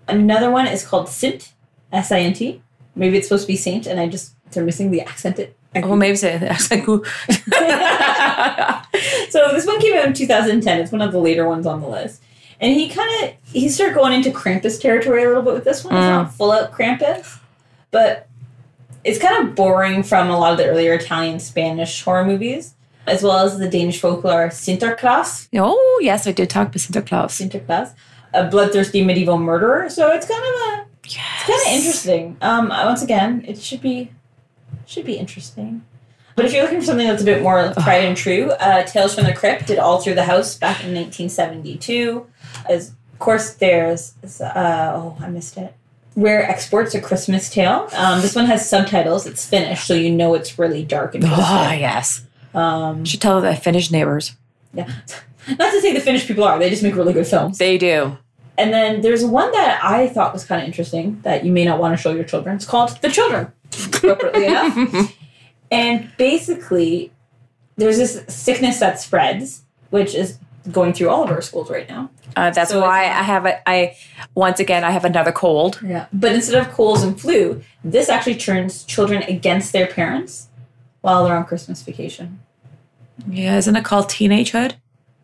another 0.08 0.50
one 0.50 0.66
is 0.66 0.84
called 0.86 1.08
Sint, 1.08 1.52
S 1.92 2.10
I 2.12 2.18
N 2.20 2.32
T. 2.34 2.60
Maybe 2.96 3.16
it's 3.16 3.28
supposed 3.28 3.44
to 3.46 3.52
be 3.52 3.56
Saint, 3.56 3.86
and 3.86 3.98
I 4.00 4.08
just 4.08 4.34
they're 4.50 4.64
missing 4.64 4.90
the 4.90 5.00
accent. 5.00 5.38
It. 5.38 5.56
Oh, 5.76 5.96
maybe 5.96 6.16
say 6.16 6.38
like 6.70 6.88
ooh. 6.88 7.04
so 9.30 9.52
this 9.52 9.66
one 9.66 9.80
came 9.80 9.96
out 9.96 10.06
in 10.06 10.12
2010. 10.14 10.80
It's 10.80 10.92
one 10.92 11.00
of 11.00 11.12
the 11.12 11.18
later 11.18 11.48
ones 11.48 11.66
on 11.66 11.80
the 11.80 11.88
list. 11.88 12.22
And 12.60 12.72
he 12.72 12.88
kind 12.88 13.24
of 13.24 13.30
he 13.52 13.68
started 13.68 13.94
going 13.94 14.12
into 14.12 14.30
Krampus 14.30 14.80
territory 14.80 15.24
a 15.24 15.28
little 15.28 15.42
bit 15.42 15.54
with 15.54 15.64
this 15.64 15.84
one. 15.84 15.94
It's 15.94 16.04
Mm. 16.04 16.08
not 16.10 16.32
full 16.34 16.52
out 16.52 16.72
Krampus, 16.72 17.38
but 17.90 18.28
it's 19.02 19.18
kind 19.18 19.46
of 19.48 19.54
boring 19.54 20.02
from 20.02 20.30
a 20.30 20.38
lot 20.38 20.52
of 20.52 20.58
the 20.58 20.66
earlier 20.66 20.94
Italian 20.94 21.38
Spanish 21.40 22.02
horror 22.02 22.24
movies, 22.24 22.74
as 23.06 23.22
well 23.22 23.38
as 23.38 23.58
the 23.58 23.68
Danish 23.68 24.00
folklore 24.00 24.48
Sinterklaas. 24.48 25.48
oh 25.54 26.00
yes, 26.02 26.26
I 26.26 26.32
did 26.32 26.50
talk 26.50 26.68
about 26.68 26.78
Sinterklaas. 26.78 27.30
Sinterklaas, 27.30 27.94
a 28.32 28.48
bloodthirsty 28.48 29.04
medieval 29.04 29.38
murderer. 29.38 29.88
So 29.90 30.10
it's 30.12 30.26
kind 30.26 30.42
of 30.42 30.80
a 30.80 30.84
Yes. 31.06 31.44
It's 31.46 31.46
kind 31.46 31.60
of 31.60 31.84
interesting. 31.84 32.36
Um, 32.40 32.68
once 32.68 33.02
again, 33.02 33.44
it 33.46 33.58
should 33.58 33.80
be 33.80 34.10
should 34.86 35.04
be 35.04 35.14
interesting. 35.14 35.84
But 36.36 36.46
if 36.46 36.52
you're 36.52 36.62
looking 36.64 36.80
for 36.80 36.86
something 36.86 37.06
that's 37.06 37.22
a 37.22 37.24
bit 37.24 37.42
more 37.42 37.72
tried 37.74 38.04
and 38.04 38.16
true, 38.16 38.50
uh, 38.52 38.82
Tales 38.82 39.14
from 39.14 39.24
the 39.24 39.32
Crypt 39.32 39.68
did 39.68 39.78
All 39.78 40.00
Through 40.00 40.14
the 40.14 40.24
House 40.24 40.56
back 40.56 40.82
in 40.82 40.92
1972. 40.94 42.26
As 42.68 42.88
of 43.12 43.18
course, 43.20 43.54
there's 43.54 44.14
uh, 44.40 44.92
oh 44.96 45.16
I 45.20 45.28
missed 45.28 45.56
it. 45.56 45.74
Rare 46.16 46.48
Exports: 46.48 46.94
A 46.94 47.00
Christmas 47.00 47.50
Tale. 47.50 47.88
Um, 47.92 48.20
this 48.20 48.34
one 48.34 48.46
has 48.46 48.68
subtitles. 48.68 49.26
It's 49.26 49.46
Finnish, 49.46 49.84
so 49.84 49.94
you 49.94 50.10
know 50.10 50.34
it's 50.34 50.58
really 50.58 50.84
dark 50.84 51.14
and 51.14 51.24
Oh 51.26 51.72
yes. 51.72 52.24
Um, 52.54 53.04
Should 53.04 53.20
tell 53.20 53.40
the 53.40 53.54
Finnish 53.56 53.90
neighbors. 53.90 54.32
yeah. 54.72 54.90
Not 55.58 55.72
to 55.72 55.80
say 55.80 55.92
the 55.92 56.00
Finnish 56.00 56.26
people 56.26 56.44
are; 56.44 56.58
they 56.58 56.70
just 56.70 56.82
make 56.82 56.94
really 56.94 57.12
good 57.12 57.26
films. 57.26 57.58
They 57.58 57.76
do. 57.76 58.16
And 58.56 58.72
then 58.72 59.00
there's 59.02 59.24
one 59.24 59.50
that 59.52 59.80
I 59.84 60.06
thought 60.08 60.32
was 60.32 60.44
kind 60.44 60.62
of 60.62 60.66
interesting 60.66 61.20
that 61.22 61.44
you 61.44 61.52
may 61.52 61.64
not 61.64 61.78
want 61.80 61.94
to 61.96 62.00
show 62.00 62.12
your 62.12 62.24
children. 62.24 62.54
It's 62.56 62.64
called 62.64 62.96
The 63.02 63.10
Children, 63.10 63.52
appropriately 63.96 64.46
enough. 64.46 65.12
And 65.72 66.10
basically, 66.16 67.12
there's 67.76 67.96
this 67.98 68.22
sickness 68.28 68.78
that 68.80 69.00
spreads, 69.00 69.62
which 69.90 70.14
is 70.14 70.38
going 70.70 70.92
through 70.94 71.10
all 71.10 71.24
of 71.24 71.30
our 71.30 71.42
schools 71.42 71.68
right 71.68 71.88
now. 71.88 72.10
Uh, 72.36 72.50
that's 72.50 72.70
So 72.70 72.80
why 72.80 73.00
I 73.02 73.22
have 73.22 73.44
a. 73.44 73.68
I 73.68 73.96
once 74.34 74.60
again 74.60 74.82
I 74.84 74.92
have 74.92 75.04
another 75.04 75.32
cold. 75.32 75.80
Yeah. 75.84 76.06
But 76.12 76.32
instead 76.32 76.64
of 76.66 76.72
colds 76.72 77.02
and 77.02 77.20
flu, 77.20 77.60
this 77.82 78.08
actually 78.08 78.36
turns 78.36 78.84
children 78.84 79.22
against 79.24 79.72
their 79.72 79.86
parents 79.88 80.48
while 81.02 81.24
they're 81.24 81.36
on 81.36 81.44
Christmas 81.44 81.82
vacation. 81.82 82.40
Yeah, 83.28 83.56
isn't 83.56 83.76
it 83.76 83.84
called 83.84 84.06
teenagehood? 84.06 84.74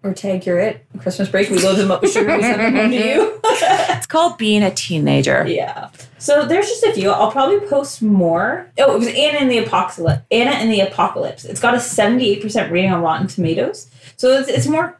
Or 0.02 0.14
tag 0.14 0.46
you're 0.46 0.58
it. 0.58 0.86
Christmas 0.98 1.28
break, 1.28 1.50
we 1.50 1.58
load 1.58 1.74
them 1.76 1.90
up 1.90 2.00
with 2.00 2.12
sugar, 2.12 2.34
we 2.36 2.42
send 2.42 2.60
them 2.60 2.74
home 2.74 2.90
to 2.90 2.96
you. 2.96 3.40
It's 3.92 4.06
called 4.06 4.38
being 4.38 4.62
a 4.62 4.70
teenager. 4.70 5.46
Yeah. 5.46 5.90
So 6.18 6.46
there's 6.46 6.66
just 6.68 6.82
a 6.84 6.92
few. 6.94 7.10
I'll 7.10 7.30
probably 7.30 7.60
post 7.68 8.00
more. 8.00 8.70
Oh, 8.78 8.94
it 8.94 8.98
was 8.98 9.08
Anna 9.08 9.38
in 9.40 9.48
the 9.48 9.58
Apocalypse. 9.58 10.22
Anna 10.30 10.52
in 10.62 10.70
the 10.70 10.80
Apocalypse. 10.80 11.44
It's 11.44 11.60
got 11.60 11.74
a 11.74 11.78
78% 11.78 12.70
rating 12.70 12.90
on 12.92 13.02
Rotten 13.02 13.26
Tomatoes. 13.26 13.90
So 14.16 14.28
it's, 14.38 14.48
it's 14.48 14.66
more 14.66 14.98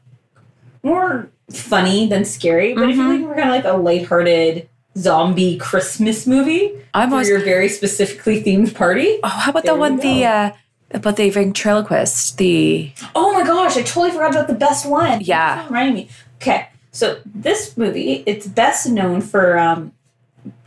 more 0.82 1.30
funny 1.50 2.06
than 2.06 2.25
scary. 2.26 2.75
But 2.75 2.90
if 2.90 2.97
you're 2.97 3.06
Mhm. 3.06 3.09
looking 3.09 3.28
for 3.28 3.35
kind 3.35 3.49
of 3.49 3.54
like 3.54 3.64
a 3.64 3.76
lighthearted 3.78 4.68
zombie 4.99 5.56
Christmas 5.56 6.26
movie 6.26 6.73
I'm 6.92 7.09
for 7.09 7.14
always. 7.16 7.28
your 7.28 7.40
very 7.40 7.68
specifically 7.70 8.42
themed 8.42 8.75
party. 8.75 9.18
Oh, 9.25 9.28
how 9.28 9.50
about 9.50 9.64
the 9.64 9.75
one 9.75 9.97
the 9.99 10.25
uh 10.26 10.50
about 10.90 11.16
the 11.16 11.30
ventriloquist? 11.30 12.38
The 12.38 12.92
Oh 13.14 13.32
my 13.32 13.44
gosh, 13.44 13.76
I 13.76 13.82
totally 13.82 14.11
forgot 14.11 14.32
about 14.32 14.49
the 14.49 14.54
best 14.54 14.88
one. 14.88 15.20
Yeah. 15.20 15.66
Reminding 15.66 15.94
me. 15.94 16.09
Okay, 16.37 16.68
so 16.90 17.20
this 17.25 17.76
movie, 17.76 18.23
it's 18.26 18.47
best 18.47 18.88
known 18.88 19.20
for 19.20 19.59
um, 19.59 19.92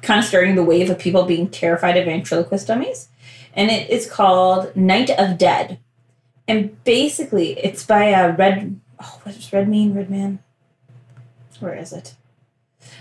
kind 0.01 0.19
of 0.19 0.25
starting 0.25 0.55
the 0.55 0.63
wave 0.63 0.89
of 0.89 0.99
people 0.99 1.23
being 1.23 1.49
terrified 1.49 1.97
of 1.97 2.05
ventriloquist 2.05 2.67
dummies, 2.67 3.09
and 3.53 3.71
it 3.71 3.89
is 3.89 4.09
called 4.09 4.75
Night 4.75 5.09
of 5.09 5.37
Dead, 5.37 5.79
and 6.47 6.81
basically 6.83 7.57
it's 7.59 7.85
by 7.85 8.13
uh, 8.13 8.35
Red. 8.35 8.79
Oh, 8.99 9.19
what 9.23 9.35
does 9.35 9.51
Red 9.51 9.67
mean? 9.67 9.93
Red 9.93 10.09
Man. 10.09 10.39
Where 11.59 11.73
is 11.73 11.93
it? 11.93 12.15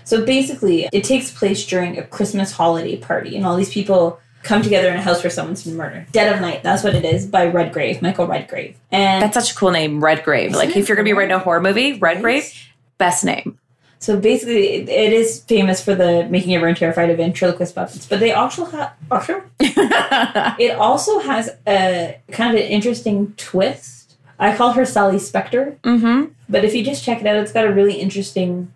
So 0.03 0.25
basically, 0.25 0.89
it 0.91 1.03
takes 1.03 1.31
place 1.31 1.65
during 1.65 1.97
a 1.97 2.03
Christmas 2.03 2.53
holiday 2.53 2.97
party, 2.97 3.35
and 3.35 3.45
all 3.45 3.55
these 3.55 3.73
people 3.73 4.19
come 4.43 4.61
together 4.61 4.89
in 4.89 4.97
a 4.97 5.01
house 5.01 5.23
where 5.23 5.31
someone's 5.31 5.63
been 5.63 5.75
murdered. 5.75 6.11
Dead 6.11 6.33
of 6.33 6.41
Night, 6.41 6.63
that's 6.63 6.83
what 6.83 6.93
it 6.93 7.05
is, 7.05 7.25
by 7.25 7.47
Redgrave, 7.47 8.01
Michael 8.01 8.27
Redgrave. 8.27 8.77
And 8.91 9.23
that's 9.23 9.33
such 9.33 9.51
a 9.51 9.55
cool 9.55 9.71
name, 9.71 10.03
Redgrave. 10.03 10.53
Like 10.53 10.75
if 10.75 10.87
you're 10.87 10.95
gonna 10.95 11.05
be 11.05 11.13
writing 11.13 11.33
a 11.33 11.39
horror 11.39 11.61
movie, 11.61 11.93
Redgrave, 11.93 12.43
Right? 12.43 12.67
best 12.97 13.25
name. 13.25 13.57
So 13.99 14.19
basically, 14.19 14.67
it, 14.67 14.89
it 14.89 15.13
is 15.13 15.45
famous 15.45 15.81
for 15.81 15.95
the 15.95 16.27
making 16.29 16.53
everyone 16.53 16.75
terrified 16.75 17.09
of 17.09 17.17
ventriloquist 17.17 17.73
puppets, 17.73 18.05
but 18.05 18.19
they 18.19 18.33
also 18.33 18.65
have 18.65 18.93
also 19.09 19.41
it 19.61 20.75
also 20.77 21.19
has 21.19 21.49
a 21.65 22.19
kind 22.31 22.53
of 22.53 22.61
an 22.61 22.67
interesting 22.67 23.33
twist. 23.37 24.15
I 24.39 24.57
call 24.57 24.73
her 24.73 24.83
Sally 24.83 25.19
Spectre, 25.19 25.77
mm-hmm. 25.83 26.33
but 26.49 26.65
if 26.65 26.75
you 26.75 26.83
just 26.83 27.05
check 27.05 27.21
it 27.21 27.27
out, 27.27 27.37
it's 27.37 27.53
got 27.53 27.65
a 27.65 27.71
really 27.71 27.93
interesting, 27.93 28.73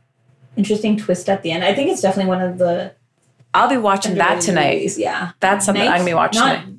interesting 0.55 0.95
twist 0.95 1.27
at 1.27 1.43
the 1.43 1.51
end. 1.51 1.65
I 1.65 1.73
think 1.73 1.89
it's 1.89 2.01
definitely 2.01 2.29
one 2.29 2.41
of 2.41 2.57
the 2.57 2.93
I'll 3.53 3.69
be 3.69 3.77
watching 3.77 4.15
that 4.15 4.41
tonight. 4.41 4.75
movies, 4.75 4.97
Yeah, 4.99 5.31
That's 5.39 5.65
something 5.65 5.83
Night- 5.83 5.91
I'm 5.91 5.97
gonna 5.99 6.09
be 6.11 6.13
watching 6.13 6.39
not 6.41 6.59
tonight. 6.61 6.73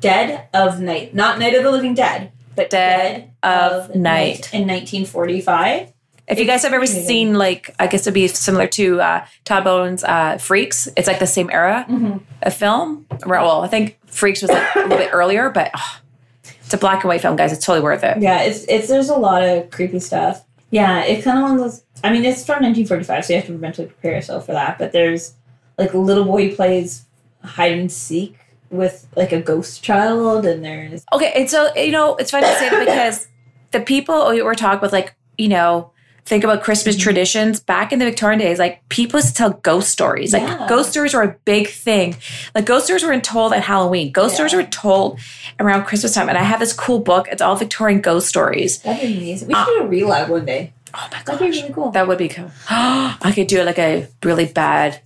Dead 0.00 0.48
of 0.54 0.80
Night, 0.80 1.14
not 1.14 1.38
Night 1.38 1.54
of 1.54 1.62
the 1.62 1.70
Living 1.70 1.94
Dead, 1.94 2.32
but 2.56 2.70
Dead 2.70 3.30
of 3.42 3.94
Night. 3.94 4.48
in 4.52 4.66
1945. 4.66 5.88
If 6.26 6.38
you 6.38 6.46
guys 6.46 6.62
have 6.62 6.72
ever 6.72 6.86
seen 6.86 7.34
like 7.34 7.74
I 7.78 7.86
guess 7.86 8.02
it'd 8.02 8.14
be 8.14 8.28
similar 8.28 8.66
to 8.68 9.00
uh 9.00 9.24
Todd 9.44 9.64
Bowen's 9.64 10.02
uh 10.04 10.38
Freaks. 10.38 10.88
It's 10.96 11.06
like 11.06 11.18
the 11.18 11.26
same 11.26 11.50
era 11.50 11.84
Mhm. 11.88 12.20
of 12.42 12.54
film. 12.54 13.06
Well, 13.26 13.62
I 13.62 13.68
think 13.68 13.98
Freaks 14.06 14.40
was 14.40 14.50
like 14.50 14.74
a 14.74 14.78
little 14.80 14.96
bit 14.98 15.10
earlier, 15.12 15.50
but 15.50 15.70
oh, 15.76 15.96
it's 16.64 16.72
a 16.72 16.78
black 16.78 17.02
and 17.02 17.08
white 17.10 17.20
film, 17.20 17.36
guys. 17.36 17.52
It's 17.52 17.64
totally 17.64 17.82
worth 17.84 18.04
it. 18.04 18.18
Yeah, 18.22 18.40
it's 18.40 18.64
it's 18.68 18.88
there's 18.88 19.10
a 19.10 19.16
lot 19.16 19.42
of 19.42 19.70
creepy 19.70 20.00
stuff. 20.00 20.42
Yeah, 20.70 21.00
it's 21.02 21.24
kind 21.24 21.36
of 21.38 21.42
one 21.42 21.52
of 21.52 21.58
those. 21.58 21.82
I 22.02 22.10
mean, 22.10 22.24
it's 22.24 22.44
from 22.44 22.62
1945, 22.62 23.24
so 23.26 23.32
you 23.34 23.38
have 23.40 23.46
to 23.46 23.52
mentally 23.52 23.88
prepare 23.88 24.12
yourself 24.12 24.46
for 24.46 24.52
that. 24.52 24.78
But 24.78 24.92
there's 24.92 25.34
like 25.78 25.92
a 25.92 25.98
little 25.98 26.24
boy 26.24 26.54
plays 26.54 27.04
hide 27.42 27.72
and 27.72 27.90
seek 27.90 28.38
with 28.70 29.06
like 29.16 29.32
a 29.32 29.40
ghost 29.40 29.82
child, 29.82 30.46
and 30.46 30.64
there's 30.64 31.04
Okay, 31.12 31.32
and 31.34 31.48
so 31.48 31.74
you 31.74 31.92
know, 31.92 32.16
it's 32.16 32.30
funny 32.30 32.46
to 32.46 32.54
say 32.54 32.68
that 32.70 32.84
because 32.84 33.28
the 33.72 33.80
people 33.80 34.30
we 34.30 34.42
were 34.42 34.54
talking 34.54 34.80
with, 34.80 34.92
like 34.92 35.14
you 35.38 35.48
know, 35.48 35.90
think 36.24 36.44
about 36.44 36.62
Christmas 36.62 36.96
mm-hmm. 36.96 37.02
traditions 37.02 37.60
back 37.60 37.92
in 37.92 37.98
the 37.98 38.04
Victorian 38.04 38.38
days. 38.38 38.58
Like 38.58 38.86
people 38.88 39.18
used 39.18 39.28
to 39.28 39.34
tell 39.34 39.50
ghost 39.50 39.90
stories. 39.90 40.32
Like 40.32 40.42
Yeah. 40.42 40.66
ghost 40.68 40.90
stories 40.90 41.14
were 41.14 41.22
a 41.22 41.36
big 41.44 41.68
thing. 41.68 42.16
Like 42.54 42.64
ghost 42.64 42.86
stories 42.86 43.04
weren't 43.04 43.24
told 43.24 43.52
at 43.52 43.62
Halloween. 43.62 44.12
Ghost 44.12 44.34
stories 44.34 44.54
were 44.54 44.62
told 44.62 45.18
around 45.60 45.84
Christmas 45.84 46.14
time. 46.14 46.28
And 46.28 46.38
I 46.38 46.42
have 46.42 46.60
this 46.60 46.72
cool 46.72 47.00
book. 47.00 47.28
It's 47.28 47.42
all 47.42 47.56
Victorian 47.56 48.00
ghost 48.00 48.28
stories. 48.28 48.78
that'd 48.78 49.06
be 49.06 49.16
amazing. 49.16 49.48
We 49.48 49.54
uh, 49.54 49.64
should 49.64 49.78
do 49.78 49.84
a 49.84 49.86
real 49.86 50.08
live 50.08 50.30
one 50.30 50.44
day. 50.44 50.72
Oh 50.94 51.08
my 51.12 51.22
God. 51.24 51.38
That'd 51.38 51.52
be 51.52 51.60
really 51.60 51.74
cool. 51.74 51.90
That 51.90 52.08
would 52.08 52.18
be 52.18 52.28
cool. 52.28 52.50
I 52.70 53.32
could 53.34 53.46
do 53.46 53.62
like 53.62 53.78
a 53.78 54.08
really 54.22 54.46
bad 54.46 55.00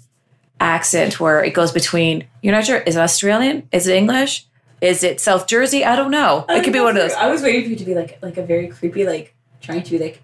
accent 0.60 1.20
where 1.20 1.42
it 1.42 1.54
goes 1.54 1.72
between. 1.72 2.26
You're 2.42 2.54
not 2.54 2.64
sure. 2.64 2.78
Is 2.78 2.96
it 2.96 3.00
Australian? 3.00 3.68
Is 3.72 3.86
it 3.86 3.96
English? 3.96 4.46
Is 4.80 5.02
it 5.02 5.20
South 5.20 5.46
Jersey? 5.46 5.84
I 5.84 5.96
don't 5.96 6.10
know. 6.10 6.44
It 6.48 6.62
could 6.62 6.72
be 6.72 6.80
one 6.80 6.96
of 6.96 7.02
those. 7.02 7.12
I 7.12 7.28
was 7.28 7.42
waiting 7.42 7.64
for 7.64 7.70
you 7.70 7.76
to 7.76 7.84
be 7.84 7.94
like 7.94 8.18
like 8.22 8.36
a 8.36 8.42
very 8.42 8.68
creepy, 8.68 9.04
like 9.06 9.34
trying 9.60 9.82
to 9.82 9.90
be 9.90 9.98
like 9.98 10.22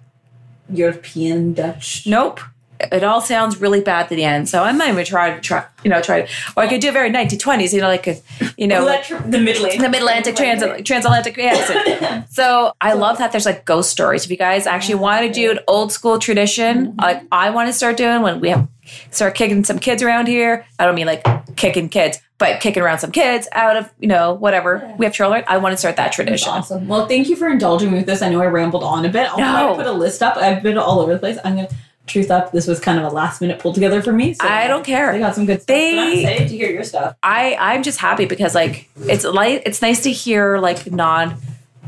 European 0.69 1.55
Dutch. 1.55 2.07
Nope. 2.07 2.41
It 2.81 3.05
all 3.05 3.21
sounds 3.21 3.61
really 3.61 3.81
bad 3.81 4.05
at 4.05 4.09
the 4.09 4.25
end. 4.25 4.49
So 4.49 4.63
I 4.63 4.73
might 4.73 4.91
even 4.91 5.05
try 5.05 5.35
to 5.35 5.41
try, 5.41 5.65
you 5.85 5.91
know, 5.91 6.03
try 6.03 6.23
to, 6.23 6.33
or 6.57 6.65
I 6.65 6.69
could 6.69 6.81
do 6.81 6.89
a 6.89 6.93
very 6.93 7.11
1920s, 7.11 7.73
you 7.73 7.81
know, 7.81 7.89
like 7.89 8.07
a, 8.07 8.17
you 8.57 8.67
know, 8.67 8.85
the 8.85 9.39
Mid-Atlantic. 9.39 9.81
the 9.81 9.89
Mid-Atlantic 9.89 10.37
trans- 10.37 10.87
transatlantic 10.87 11.39
accent. 11.39 12.27
So 12.35 12.73
I 12.81 12.95
love 12.95 13.19
that 13.19 13.31
there's 13.31 13.47
like 13.47 13.65
ghost 13.65 13.91
stories. 13.91 14.25
If 14.25 14.31
you 14.31 14.37
guys 14.37 14.67
actually 14.67 14.97
want 14.97 15.25
to 15.27 15.33
do 15.33 15.53
an 15.53 15.61
old 15.69 15.93
school 15.93 16.19
tradition, 16.19 16.89
mm-hmm. 16.89 17.01
like 17.01 17.23
I 17.31 17.51
want 17.51 17.69
to 17.69 17.73
start 17.73 17.97
doing 17.97 18.23
when 18.23 18.41
we 18.41 18.49
have 18.51 18.67
start 19.11 19.35
kicking 19.35 19.65
some 19.65 19.79
kids 19.79 20.03
around 20.03 20.27
here. 20.27 20.67
I 20.79 20.85
don't 20.85 20.95
mean 20.95 21.07
like 21.07 21.25
kicking 21.57 21.89
kids, 21.89 22.19
but 22.39 22.61
kicking 22.61 22.83
around 22.83 22.99
some 22.99 23.13
kids 23.13 23.49
out 23.53 23.77
of 23.77 23.91
you 24.01 24.09
know 24.09 24.35
whatever 24.35 24.95
we 24.99 25.07
have 25.07 25.15
children. 25.15 25.45
I 25.47 25.59
want 25.59 25.73
to 25.75 25.77
start 25.77 25.97
that 25.97 26.13
tradition. 26.13 26.49
Awesome. 26.51 26.89
Well, 26.89 27.07
thank 27.07 27.29
you 27.29 27.37
for 27.37 27.49
indulging 27.49 27.91
me 27.93 27.99
with 27.99 28.07
this. 28.07 28.21
I 28.23 28.29
know 28.31 28.41
I 28.41 28.47
rambled 28.47 28.83
on 28.83 29.05
a 29.05 29.09
bit. 29.09 29.29
I'll 29.29 29.37
try 29.37 29.63
No. 29.63 29.71
to 29.71 29.75
put 29.77 29.87
a 29.87 29.93
list 29.93 30.23
up. 30.23 30.37
I've 30.37 30.63
been 30.63 30.77
all 30.79 31.01
over 31.01 31.13
the 31.15 31.19
place. 31.21 31.39
I'm 31.45 31.57
gonna 31.57 31.69
truth 32.07 32.31
up. 32.31 32.53
This 32.53 32.67
was 32.67 32.81
kind 32.81 32.99
of 32.99 33.05
a 33.05 33.09
last 33.15 33.41
minute 33.41 33.59
pull 33.59 33.73
together 33.73 34.03
for 34.03 34.13
me. 34.13 34.35
So 34.35 34.47
I 34.47 34.67
don't 34.69 34.85
care. 34.85 35.11
I 35.11 35.19
got 35.19 35.35
some 35.35 35.47
good 35.47 35.63
stuff. 35.63 35.69
They- 35.75 35.99
I'm 35.99 36.19
excited 36.19 36.49
to 36.49 36.57
hear 36.57 36.71
your 36.71 36.85
stuff. 36.85 37.17
I 37.23 37.57
I'm 37.59 37.83
just 37.83 37.99
happy 37.99 38.27
because 38.27 38.55
like 38.55 38.89
it's 39.07 39.25
like 39.25 39.63
it's 39.67 39.81
nice 39.83 40.03
to 40.03 40.13
hear 40.13 40.59
like 40.59 40.91
non 40.91 41.37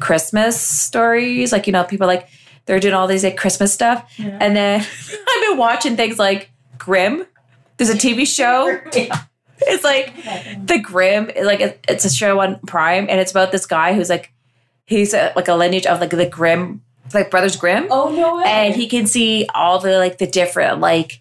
Christmas 0.00 0.60
stories. 0.60 1.52
Like 1.52 1.66
you 1.66 1.72
know 1.72 1.84
people 1.84 2.06
like 2.06 2.28
they're 2.66 2.80
doing 2.80 2.94
all 2.94 3.06
these 3.06 3.24
like 3.24 3.36
Christmas 3.36 3.72
stuff, 3.72 4.12
Yeah. 4.18 4.38
and 4.40 4.56
then 4.56 4.80
I've 5.28 5.48
been 5.48 5.58
watching 5.58 5.96
things 5.96 6.18
like 6.18 6.50
Grimm. 6.78 7.26
There's 7.76 7.90
a 7.90 7.94
TV 7.94 8.26
show. 8.26 8.80
Yeah. 8.94 9.20
It's 9.68 9.84
like 9.84 10.14
the 10.66 10.78
Grimm. 10.78 11.30
Like 11.42 11.80
it's 11.88 12.04
a 12.04 12.10
show 12.10 12.40
on 12.40 12.58
Prime, 12.66 13.06
and 13.08 13.18
it's 13.20 13.30
about 13.30 13.52
this 13.52 13.64
guy 13.66 13.94
who's 13.94 14.10
like 14.10 14.32
he's 14.86 15.14
a, 15.14 15.32
like 15.34 15.48
a 15.48 15.54
lineage 15.54 15.86
of 15.86 15.98
like 16.00 16.10
the 16.10 16.26
Grimm, 16.28 16.82
like 17.14 17.30
Brothers 17.30 17.56
Grimm, 17.56 17.86
Oh 17.90 18.14
no 18.14 18.36
way. 18.36 18.44
and 18.46 18.74
he 18.74 18.88
can 18.88 19.06
see 19.06 19.46
all 19.54 19.78
the 19.78 19.98
like 19.98 20.18
the 20.18 20.26
different 20.26 20.80
like 20.80 21.20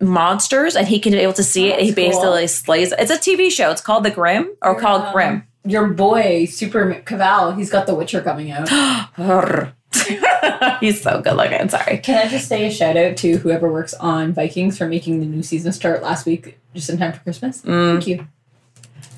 monsters, 0.00 0.76
and 0.76 0.86
he 0.88 0.98
can 0.98 1.12
be 1.12 1.18
able 1.18 1.32
to 1.34 1.44
see 1.44 1.68
it. 1.68 1.78
And 1.78 1.82
he 1.82 1.90
That's 1.92 2.16
cool. 2.16 2.32
basically 2.32 2.46
slays. 2.48 2.92
It's 2.98 3.10
a 3.10 3.16
TV 3.16 3.50
show. 3.50 3.70
It's 3.70 3.80
called 3.80 4.04
The 4.04 4.10
Grimm 4.10 4.54
or 4.62 4.78
called 4.78 5.02
Um, 5.02 5.12
Grimm. 5.12 5.46
Your 5.66 5.86
boy, 5.88 6.44
Super 6.44 6.94
Caval, 7.06 7.56
he's 7.56 7.70
got 7.70 7.86
The 7.86 7.94
Witcher 7.94 8.20
coming 8.20 8.50
out. 8.50 8.68
He's 10.80 11.00
so 11.00 11.20
good 11.22 11.36
looking. 11.36 11.68
Sorry. 11.68 11.98
Can 11.98 12.26
I 12.26 12.28
just 12.28 12.48
say 12.48 12.66
a 12.66 12.70
shout 12.70 12.96
out 12.96 13.16
to 13.18 13.38
whoever 13.38 13.72
works 13.72 13.94
on 13.94 14.32
Vikings 14.32 14.76
for 14.76 14.86
making 14.86 15.20
the 15.20 15.26
new 15.26 15.42
season 15.42 15.72
start 15.72 16.02
last 16.02 16.26
week, 16.26 16.58
just 16.74 16.90
in 16.90 16.98
time 16.98 17.12
for 17.12 17.20
Christmas? 17.20 17.62
Mm, 17.62 17.92
Thank 17.94 18.06
you. 18.08 18.26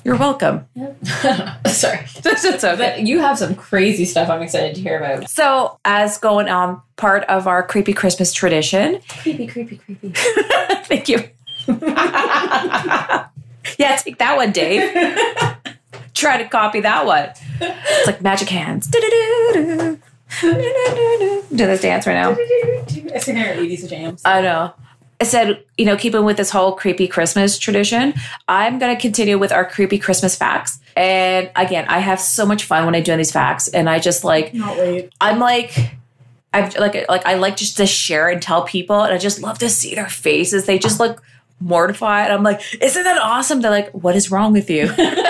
You're 0.03 0.15
welcome. 0.17 0.65
Sorry. 1.05 1.99
it's 2.15 2.45
okay. 2.63 2.75
But 2.77 3.01
you 3.01 3.19
have 3.19 3.37
some 3.37 3.55
crazy 3.55 4.05
stuff 4.05 4.29
I'm 4.29 4.41
excited 4.41 4.75
to 4.75 4.81
hear 4.81 4.97
about. 4.97 5.29
So, 5.29 5.79
as 5.85 6.17
going 6.17 6.47
on 6.49 6.81
part 6.95 7.23
of 7.25 7.47
our 7.47 7.63
creepy 7.63 7.93
Christmas 7.93 8.33
tradition, 8.33 8.99
Creepy, 9.21 9.47
creepy, 9.47 9.77
creepy. 9.77 10.09
thank 10.85 11.09
you. 11.09 11.29
yeah, 13.77 13.95
take 13.97 14.17
that 14.19 14.35
one, 14.37 14.51
Dave. 14.51 14.93
Try 16.13 16.37
to 16.41 16.47
copy 16.49 16.79
that 16.81 17.05
one. 17.05 17.29
It's 17.59 18.07
like 18.07 18.21
magic 18.21 18.49
hands. 18.49 18.87
Do 18.87 19.99
this 21.49 21.81
dance 21.81 22.07
right 22.07 22.13
now. 22.15 22.31
I 23.13 23.19
sing 23.19 23.37
our 23.37 23.53
80s 23.53 23.89
jams. 23.89 24.21
I 24.25 24.41
know. 24.41 24.73
I 25.19 25.23
said, 25.23 25.63
you 25.77 25.85
know, 25.85 25.97
keeping 25.97 26.23
with 26.25 26.37
this 26.37 26.51
whole 26.51 26.73
creepy 26.73 27.07
Christmas 27.07 27.57
tradition, 27.57 28.13
I'm 28.47 28.77
going 28.77 28.95
to 28.95 29.01
continue 29.01 29.39
with 29.39 29.51
our 29.51 29.65
creepy 29.65 29.97
Christmas 29.97 30.35
facts. 30.35 30.79
And 30.95 31.49
again, 31.55 31.85
I 31.87 31.99
have 31.99 32.19
so 32.19 32.45
much 32.45 32.65
fun 32.65 32.85
when 32.85 32.93
I 32.93 33.01
do 33.01 33.15
these 33.17 33.31
facts. 33.31 33.67
And 33.67 33.89
I 33.89 33.99
just 33.99 34.23
like, 34.23 34.53
Not. 34.53 34.77
I'm 35.19 35.39
like, 35.39 35.75
I'm 36.53 36.69
like, 36.79 37.09
like 37.09 37.25
I 37.25 37.35
like 37.35 37.57
just 37.57 37.77
to 37.77 37.85
share 37.85 38.29
and 38.29 38.41
tell 38.41 38.63
people, 38.63 39.01
and 39.01 39.13
I 39.13 39.17
just 39.17 39.41
love 39.41 39.59
to 39.59 39.69
see 39.69 39.95
their 39.95 40.09
faces. 40.09 40.65
They 40.65 40.79
just 40.79 40.99
look 40.99 41.23
mortified. 41.59 42.31
I'm 42.31 42.43
like, 42.43 42.61
isn't 42.81 43.03
that 43.03 43.21
awesome? 43.21 43.61
They're 43.61 43.71
like, 43.71 43.91
what 43.91 44.15
is 44.15 44.31
wrong 44.31 44.53
with 44.53 44.69
you? 44.69 44.83
and 44.97 45.25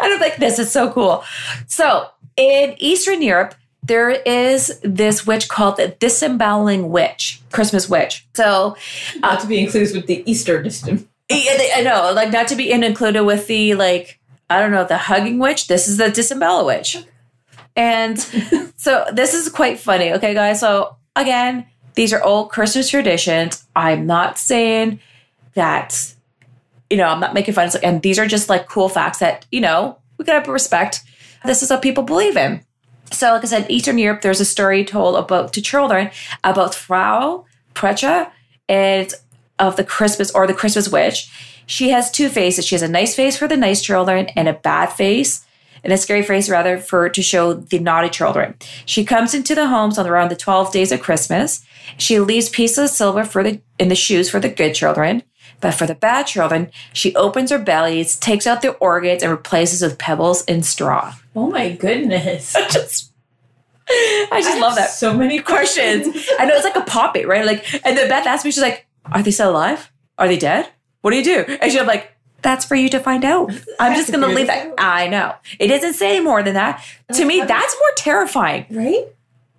I'm 0.00 0.20
like, 0.20 0.36
this 0.36 0.58
is 0.58 0.70
so 0.70 0.92
cool. 0.92 1.24
So 1.66 2.08
in 2.36 2.74
Eastern 2.78 3.22
Europe, 3.22 3.54
there 3.86 4.10
is 4.10 4.80
this 4.82 5.26
witch 5.26 5.48
called 5.48 5.76
the 5.76 5.88
disemboweling 5.88 6.90
witch, 6.90 7.40
Christmas 7.52 7.88
witch. 7.88 8.26
So 8.34 8.76
Not 9.18 9.40
to 9.40 9.46
be 9.46 9.58
included 9.58 9.94
with 9.94 10.06
the 10.06 10.22
Easter. 10.30 10.64
I 11.30 11.82
know, 11.82 12.12
like 12.14 12.30
not 12.30 12.48
to 12.48 12.56
be 12.56 12.70
in- 12.70 12.84
included 12.84 13.24
with 13.24 13.46
the 13.46 13.74
like, 13.74 14.20
I 14.48 14.60
don't 14.60 14.70
know, 14.70 14.84
the 14.84 14.98
hugging 14.98 15.38
witch. 15.38 15.68
This 15.68 15.88
is 15.88 15.98
the 15.98 16.10
disembowel 16.10 16.66
witch. 16.66 16.98
And 17.76 18.18
so 18.76 19.06
this 19.12 19.34
is 19.34 19.48
quite 19.48 19.78
funny. 19.78 20.12
Okay, 20.12 20.34
guys. 20.34 20.60
So 20.60 20.96
again, 21.16 21.66
these 21.94 22.12
are 22.12 22.22
old 22.22 22.50
Christmas 22.50 22.88
traditions. 22.88 23.64
I'm 23.76 24.06
not 24.06 24.38
saying 24.38 25.00
that, 25.54 26.14
you 26.88 26.96
know, 26.96 27.08
I'm 27.08 27.20
not 27.20 27.34
making 27.34 27.54
fun 27.54 27.68
of 27.68 27.76
and 27.82 28.02
these 28.02 28.18
are 28.18 28.26
just 28.26 28.48
like 28.48 28.68
cool 28.68 28.88
facts 28.88 29.18
that, 29.18 29.46
you 29.50 29.60
know, 29.60 29.98
we 30.18 30.24
gotta 30.24 30.50
respect. 30.50 31.02
This 31.44 31.62
is 31.62 31.70
what 31.70 31.82
people 31.82 32.04
believe 32.04 32.36
in. 32.36 32.64
So, 33.14 33.32
like 33.32 33.44
I 33.44 33.46
said, 33.46 33.70
Eastern 33.70 33.98
Europe, 33.98 34.22
there's 34.22 34.40
a 34.40 34.44
story 34.44 34.84
told 34.84 35.16
about 35.16 35.52
to 35.52 35.62
children 35.62 36.10
about 36.42 36.74
Frau 36.74 37.44
Perchta, 37.74 38.30
and 38.68 39.12
of 39.58 39.76
the 39.76 39.84
Christmas 39.84 40.30
or 40.32 40.46
the 40.46 40.54
Christmas 40.54 40.88
witch. 40.88 41.30
She 41.66 41.90
has 41.90 42.10
two 42.10 42.28
faces. 42.28 42.66
She 42.66 42.74
has 42.74 42.82
a 42.82 42.88
nice 42.88 43.14
face 43.14 43.36
for 43.36 43.48
the 43.48 43.56
nice 43.56 43.82
children 43.82 44.26
and 44.36 44.48
a 44.48 44.52
bad 44.52 44.86
face 44.86 45.46
and 45.82 45.92
a 45.92 45.98
scary 45.98 46.22
face 46.22 46.48
rather 46.48 46.78
for 46.78 47.08
to 47.08 47.22
show 47.22 47.54
the 47.54 47.78
naughty 47.78 48.08
children. 48.08 48.54
She 48.86 49.04
comes 49.04 49.34
into 49.34 49.54
the 49.54 49.68
homes 49.68 49.98
on 49.98 50.06
around 50.06 50.30
the 50.30 50.36
12 50.36 50.72
days 50.72 50.92
of 50.92 51.02
Christmas. 51.02 51.64
She 51.98 52.18
leaves 52.18 52.48
pieces 52.48 52.78
of 52.78 52.90
silver 52.90 53.24
for 53.24 53.42
the 53.42 53.60
in 53.78 53.88
the 53.88 53.94
shoes 53.94 54.30
for 54.30 54.40
the 54.40 54.48
good 54.48 54.74
children. 54.74 55.22
But 55.64 55.72
for 55.72 55.86
the 55.86 55.94
bad 55.94 56.26
children, 56.26 56.70
she 56.92 57.14
opens 57.14 57.50
her 57.50 57.58
bellies, 57.58 58.16
takes 58.16 58.46
out 58.46 58.60
their 58.60 58.76
organs, 58.76 59.22
and 59.22 59.32
replaces 59.32 59.80
with 59.80 59.96
pebbles 59.96 60.44
and 60.44 60.62
straw. 60.62 61.14
Oh 61.34 61.50
my 61.50 61.72
goodness. 61.72 62.54
I 62.56 62.68
just, 62.68 63.10
I 63.88 64.42
just 64.42 64.60
love 64.60 64.74
that. 64.74 64.90
So 64.90 65.16
many 65.16 65.38
questions. 65.38 66.28
I 66.38 66.44
know 66.44 66.54
it's 66.54 66.66
like 66.66 66.76
a 66.76 66.82
pop 66.82 67.16
it, 67.16 67.26
right? 67.26 67.46
Like, 67.46 67.64
and 67.82 67.96
then 67.96 68.10
Beth 68.10 68.26
asked 68.26 68.44
me, 68.44 68.50
she's 68.50 68.60
like, 68.60 68.84
"Are 69.10 69.22
they 69.22 69.30
still 69.30 69.52
alive? 69.52 69.90
Are 70.18 70.28
they 70.28 70.36
dead? 70.36 70.68
What 71.00 71.12
do 71.12 71.16
you 71.16 71.24
do?" 71.24 71.56
And 71.62 71.72
she's 71.72 71.80
like, 71.86 72.12
"That's 72.42 72.66
for 72.66 72.74
you 72.74 72.90
to 72.90 73.00
find 73.00 73.24
out. 73.24 73.50
I'm 73.80 73.96
just 73.96 74.12
gonna 74.12 74.28
leave 74.28 74.48
that." 74.48 74.74
I 74.76 75.08
know 75.08 75.32
it 75.58 75.68
doesn't 75.68 75.94
say 75.94 76.20
more 76.20 76.42
than 76.42 76.52
that. 76.52 76.84
To 77.14 77.24
me, 77.24 77.40
that's 77.40 77.74
more 77.80 77.90
terrifying. 77.96 78.66
Right? 78.70 79.06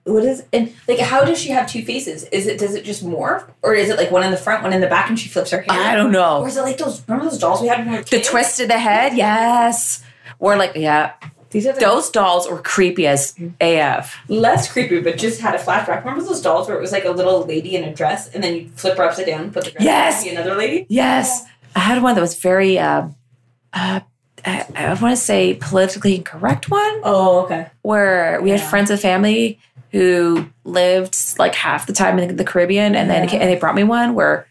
What 0.05 0.23
is 0.23 0.43
and 0.53 0.71
like 0.87 0.99
how 0.99 1.25
does 1.25 1.39
she 1.39 1.49
have 1.49 1.67
two 1.69 1.83
faces? 1.83 2.25
Is 2.25 2.45
it 2.45 2.59
does 2.59 2.75
it 2.75 2.85
just 2.85 3.03
morph? 3.03 3.43
Or 3.63 3.73
is 3.73 3.89
it 3.89 3.97
like 3.97 4.11
one 4.11 4.23
in 4.23 4.29
the 4.29 4.37
front, 4.37 4.61
one 4.61 4.71
in 4.71 4.79
the 4.79 4.87
back 4.87 5.09
and 5.09 5.19
she 5.19 5.29
flips 5.29 5.49
her 5.49 5.61
hair? 5.61 5.67
I 5.81 5.95
don't 5.95 6.11
know. 6.11 6.41
Or 6.41 6.47
is 6.47 6.57
it 6.57 6.61
like 6.61 6.77
those 6.77 7.01
remember 7.07 7.27
those 7.29 7.39
dolls 7.39 7.59
we 7.61 7.67
had 7.67 7.79
when 7.79 7.89
we 7.91 7.97
were 7.97 8.03
The 8.03 8.21
twist 8.21 8.59
of 8.59 8.67
the 8.67 8.77
head, 8.77 9.17
yes. 9.17 10.03
Or 10.37 10.57
like, 10.57 10.73
yeah, 10.75 11.13
These 11.49 11.65
are 11.65 11.73
the 11.73 11.79
those 11.79 12.11
dolls 12.11 12.47
were 12.47 12.59
creepy 12.61 13.07
as 13.07 13.33
AF. 13.59 14.15
less 14.27 14.71
creepy, 14.71 14.99
but 15.01 15.17
just 15.17 15.41
had 15.41 15.55
a 15.55 15.57
flashback. 15.57 16.01
Remember 16.01 16.23
those 16.23 16.41
dolls 16.41 16.67
where 16.67 16.77
it 16.77 16.81
was 16.81 16.91
like 16.91 17.05
a 17.05 17.09
little 17.11 17.43
lady 17.43 17.75
in 17.75 17.83
a 17.83 17.91
dress 17.93 18.27
and 18.31 18.43
then 18.43 18.55
you 18.55 18.69
flip 18.75 18.97
her 18.97 19.05
upside 19.05 19.25
down, 19.25 19.41
and 19.45 19.53
put 19.53 19.63
the 19.65 19.71
dress 19.71 19.83
Yes! 19.83 20.23
on, 20.23 20.29
another 20.37 20.53
lady? 20.55 20.85
Yes, 20.87 21.45
I 21.75 21.79
had 21.79 22.03
one 22.03 22.13
that 22.13 22.21
was 22.21 22.35
very, 22.39 22.77
uh, 22.77 23.07
uh, 23.73 24.01
I, 24.45 24.65
I 24.75 24.93
want 25.01 25.17
to 25.17 25.23
say 25.23 25.55
politically 25.55 26.15
incorrect 26.15 26.69
one. 26.69 27.01
Oh, 27.03 27.39
okay. 27.45 27.67
where 27.81 28.39
we 28.43 28.51
had 28.51 28.59
Yeah. 28.59 28.69
friends 28.69 28.91
and 28.91 28.99
family 28.99 29.57
who 29.95 30.49
lived 30.65 31.15
like 31.39 31.55
half 31.55 31.87
the 31.87 31.93
time 31.93 32.19
in 32.19 32.35
the 32.35 32.43
Caribbean, 32.43 32.95
and 32.95 33.09
then 33.09 33.29
Yeah. 33.29 33.35
and 33.35 33.49
they 33.49 33.55
brought 33.55 33.75
me 33.75 33.85
one 33.85 34.13
where 34.13 34.45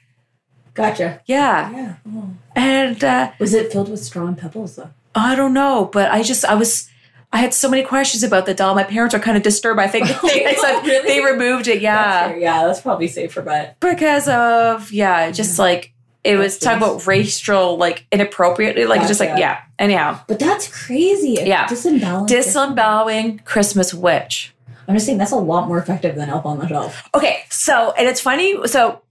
Gotcha. 0.72 1.20
yeah, 1.26 1.70
Yeah. 1.70 1.94
Oh. 2.08 2.30
and 2.56 3.04
uh, 3.04 3.30
Was 3.38 3.52
it 3.52 3.70
filled 3.70 3.90
with 3.90 4.02
straw 4.02 4.26
and 4.26 4.38
pebbles 4.38 4.76
though? 4.76 4.90
I 5.14 5.34
don't 5.36 5.52
know, 5.52 5.90
but 5.92 6.10
I 6.10 6.22
just 6.22 6.44
I 6.46 6.54
was. 6.54 6.88
I 7.32 7.38
had 7.38 7.52
so 7.52 7.68
many 7.68 7.82
questions 7.82 8.22
about 8.22 8.46
the 8.46 8.54
doll. 8.54 8.76
My 8.76 8.84
parents 8.84 9.12
are 9.12 9.18
kind 9.18 9.36
of 9.36 9.42
disturbed. 9.42 9.80
I 9.80 9.88
think 9.88 10.06
they, 10.06 10.54
Really? 10.84 11.02
they 11.08 11.20
removed 11.24 11.66
it. 11.66 11.82
Yeah, 11.82 12.28
fair. 12.28 12.38
Yeah, 12.38 12.64
that's 12.66 12.80
probably 12.80 13.08
safer, 13.08 13.42
but 13.42 13.74
because 13.80 14.28
of 14.28 14.92
yeah, 14.92 15.30
just 15.32 15.58
like 15.58 15.92
it 16.22 16.36
was 16.36 16.58
talking 16.58 16.78
about 16.78 17.06
racial 17.08 17.76
like 17.76 18.06
inappropriately, 18.12 18.86
like 18.86 19.00
it's 19.00 19.08
just 19.08 19.20
like 19.20 19.36
yeah. 19.36 19.60
Anyhow, 19.80 20.20
but 20.28 20.38
that's 20.38 20.68
crazy. 20.86 21.36
Yeah. 21.44 21.66
Disemboweled. 21.66 22.28
disembowelling 22.28 23.40
Christmas 23.44 23.92
witch. 23.92 24.53
I'm 24.86 24.94
just 24.94 25.06
saying 25.06 25.18
that's 25.18 25.32
a 25.32 25.36
lot 25.36 25.68
more 25.68 25.78
effective 25.78 26.16
than 26.16 26.28
Elf 26.28 26.46
on 26.46 26.58
the 26.58 26.68
Shelf. 26.68 27.08
Okay, 27.14 27.44
so 27.50 27.92
and 27.92 28.08
it's 28.08 28.20
funny. 28.20 28.66
So 28.66 29.02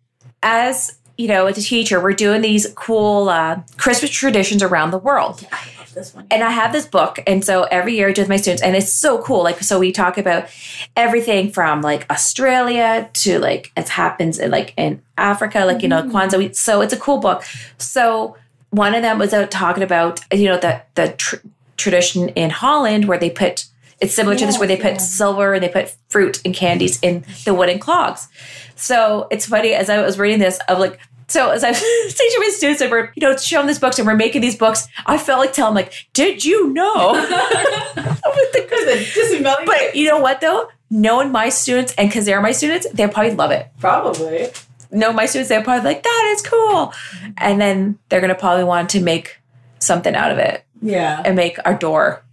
as 0.42 0.98
you 1.18 1.28
know, 1.28 1.46
as 1.46 1.58
a 1.58 1.62
teacher, 1.62 2.02
we're 2.02 2.14
doing 2.14 2.42
these 2.42 2.72
cool 2.76 3.30
uh, 3.30 3.62
Christmas 3.78 4.12
traditions 4.12 4.64
around 4.64 4.92
the 4.92 4.98
world. 4.98 5.46
I 5.52 5.68
love 5.78 5.94
this 5.94 6.14
one. 6.14 6.26
And 6.32 6.44
I 6.44 6.50
have 6.50 6.72
this 6.72 6.88
book, 6.88 7.20
and 7.28 7.46
so 7.46 7.64
every 7.64 7.96
year 7.96 8.10
I 8.10 8.14
do 8.14 8.22
with 8.22 8.30
my 8.30 8.38
students, 8.38 8.64
and 8.64 8.76
it's 8.76 8.92
so 8.92 9.22
cool. 9.22 9.44
Like, 9.44 9.62
so 9.62 9.80
we 9.80 9.92
talk 9.92 10.18
about 10.18 10.48
everything 10.96 11.52
from 11.52 11.82
like 11.82 12.10
Australia 12.10 13.10
to 13.14 13.40
like 13.40 13.72
it 13.78 13.90
happens 13.90 14.40
in 14.40 14.52
like 14.52 14.74
in 14.76 15.02
Africa, 15.18 15.66
like 15.66 15.82
you 15.82 15.88
know 15.88 16.04
Kwanzaa. 16.04 16.38
We, 16.38 16.54
so 16.54 16.82
it's 16.82 16.94
a 16.94 17.00
cool 17.00 17.20
book. 17.20 17.44
So 17.78 18.36
one 18.72 18.96
of 18.96 19.04
them 19.04 19.20
was 19.20 19.34
out 19.34 19.52
talking 19.52 19.84
about 19.84 20.22
you 20.34 20.46
know 20.46 20.58
the 20.58 20.82
the 20.96 21.10
tr- 21.10 21.38
tradition 21.78 22.30
in 22.30 22.50
Holland 22.50 23.06
where 23.06 23.20
they 23.20 23.30
put 23.30 23.66
it's 24.04 24.14
similar 24.14 24.36
to 24.36 24.46
this 24.46 24.60
where 24.60 24.68
they 24.68 24.76
put 24.78 24.92
Yeah. 24.94 24.98
silver 24.98 25.54
and 25.54 25.64
they 25.64 25.70
put 25.70 25.96
fruit 26.10 26.40
and 26.46 26.54
candies 26.54 27.00
in 27.02 27.24
the 27.46 27.54
wooden 27.56 27.80
clogs. 27.80 28.28
So 28.76 29.28
it's 29.32 29.46
funny 29.48 29.74
as 29.74 29.90
I 29.90 30.02
was 30.02 30.20
reading 30.20 30.40
this, 30.40 30.60
of 30.68 30.78
like, 30.80 31.00
so 31.28 31.50
as 31.52 31.64
I'm 31.64 31.74
teaching 32.20 32.40
my 32.40 32.52
students 32.54 32.82
and 32.82 32.92
we're, 32.92 33.12
you 33.16 33.22
know, 33.28 33.36
showing 33.38 33.66
these 33.68 33.80
books 33.80 33.98
and 33.98 34.06
we're 34.08 34.16
making 34.16 34.42
these 34.42 34.58
books, 34.58 34.88
I 35.06 35.18
felt 35.18 35.40
like 35.40 35.54
telling 35.54 35.74
them, 35.74 35.84
like, 35.84 35.94
did 36.14 36.44
you 36.46 36.72
know? 36.74 37.14
The- 38.54 39.64
but 39.66 39.96
you 39.96 40.08
know 40.08 40.20
what 40.20 40.42
though? 40.42 40.68
Knowing 40.90 41.32
my 41.32 41.50
students 41.50 41.94
and 41.98 42.10
because 42.10 42.26
they're 42.26 42.42
my 42.42 42.52
students, 42.52 42.88
they'll 42.94 43.10
probably 43.10 43.34
love 43.36 43.52
it. 43.52 43.68
probably. 43.80 44.50
No, 44.92 45.12
my 45.12 45.26
students, 45.26 45.50
they're 45.50 45.64
probably 45.64 45.84
like, 45.86 46.04
that 46.04 46.34
is 46.36 46.42
cool. 46.44 46.94
And 47.40 47.60
then 47.60 47.98
they're 48.10 48.20
going 48.22 48.30
to 48.30 48.40
probably 48.40 48.64
want 48.64 48.92
to 48.92 49.02
make 49.02 49.40
something 49.80 50.14
out 50.16 50.32
of 50.32 50.38
it 50.38 50.64
Yeah. 50.84 51.22
and 51.26 51.36
make 51.36 51.58
our 51.66 51.74
door. 51.74 52.24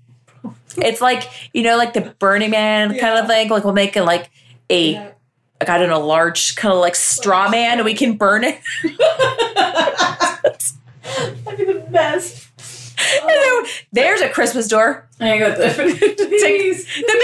It's 0.76 1.00
like, 1.00 1.28
you 1.52 1.62
know, 1.62 1.76
like 1.76 1.92
the 1.94 2.14
Burning 2.18 2.50
Man 2.50 2.96
kind 2.98 3.18
of 3.18 3.26
thing. 3.26 3.48
Like 3.50 3.64
we'll 3.64 3.72
make 3.74 3.96
it 3.96 4.04
like 4.04 4.30
a 4.68 4.92
Yeah. 4.92 5.10
like 5.60 5.68
I 5.68 5.78
don't 5.78 5.88
know, 5.88 6.04
large 6.06 6.54
kind 6.56 6.72
of 6.72 6.80
like 6.80 6.94
straw 6.94 7.48
man, 7.48 7.78
and 7.78 7.84
we 7.84 7.94
can 7.94 8.16
burn 8.16 8.44
it. 8.44 8.60
That'd 11.44 11.58
be 11.58 11.64
the 11.64 11.84
best. 11.90 12.46
And 13.22 13.28
then 13.28 13.64
there's 13.92 14.20
a 14.20 14.28
Christmas 14.28 14.68
door. 14.68 15.08
I 15.18 15.38
got 15.38 15.56
the 15.58 15.68
these. 16.42 16.84
The 16.86 17.16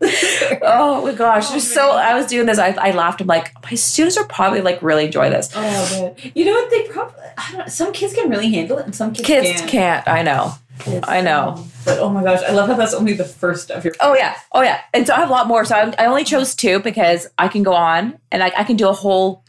bees. 0.00 0.58
oh 0.62 1.02
my 1.04 1.12
gosh, 1.12 1.46
Oh, 1.52 1.58
so. 1.58 1.90
I 1.92 2.14
was 2.14 2.26
doing 2.26 2.46
this. 2.46 2.58
I, 2.58 2.70
I 2.70 2.90
laughed. 2.92 3.20
I'm 3.20 3.26
like, 3.28 3.52
my 3.62 3.74
students 3.74 4.16
are 4.16 4.24
probably 4.26 4.60
like 4.60 4.82
really 4.82 5.04
enjoy 5.06 5.30
this. 5.30 5.50
Oh 5.54 5.60
man. 5.60 6.32
You 6.34 6.44
know 6.46 6.52
what? 6.52 6.70
They 6.70 6.88
probably. 6.88 7.20
I 7.38 7.52
don't. 7.52 7.70
Some 7.70 7.92
kids 7.92 8.14
can 8.14 8.28
really 8.30 8.50
handle 8.50 8.78
it, 8.78 8.86
and 8.86 8.94
some 8.94 9.12
kids, 9.12 9.26
Kids 9.26 9.60
can't. 9.60 9.70
can't. 9.70 10.08
I 10.08 10.22
know. 10.22 10.54
It's, 10.86 11.08
I 11.08 11.20
know. 11.20 11.50
um, 11.50 11.70
but 11.84 11.98
oh 11.98 12.08
my 12.08 12.22
gosh, 12.24 12.40
I 12.42 12.52
love 12.52 12.68
how 12.68 12.74
that's 12.74 12.94
only 12.94 13.12
the 13.12 13.24
first 13.24 13.70
of 13.70 13.84
your. 13.84 13.94
Oh 14.00 14.14
yeah. 14.14 14.36
Oh 14.52 14.62
yeah. 14.62 14.80
And 14.92 15.06
so 15.06 15.14
I 15.14 15.20
have 15.20 15.28
a 15.28 15.32
lot 15.32 15.46
more. 15.46 15.64
So 15.64 15.76
I, 15.76 15.94
I 15.98 16.06
only 16.06 16.24
chose 16.24 16.54
two 16.54 16.80
because 16.80 17.28
I 17.38 17.48
can 17.48 17.62
go 17.62 17.72
on 17.74 18.18
and 18.30 18.42
I, 18.42 18.52
I 18.56 18.64
can 18.64 18.76
do 18.76 18.88
a 18.88 18.92
whole 18.92 19.44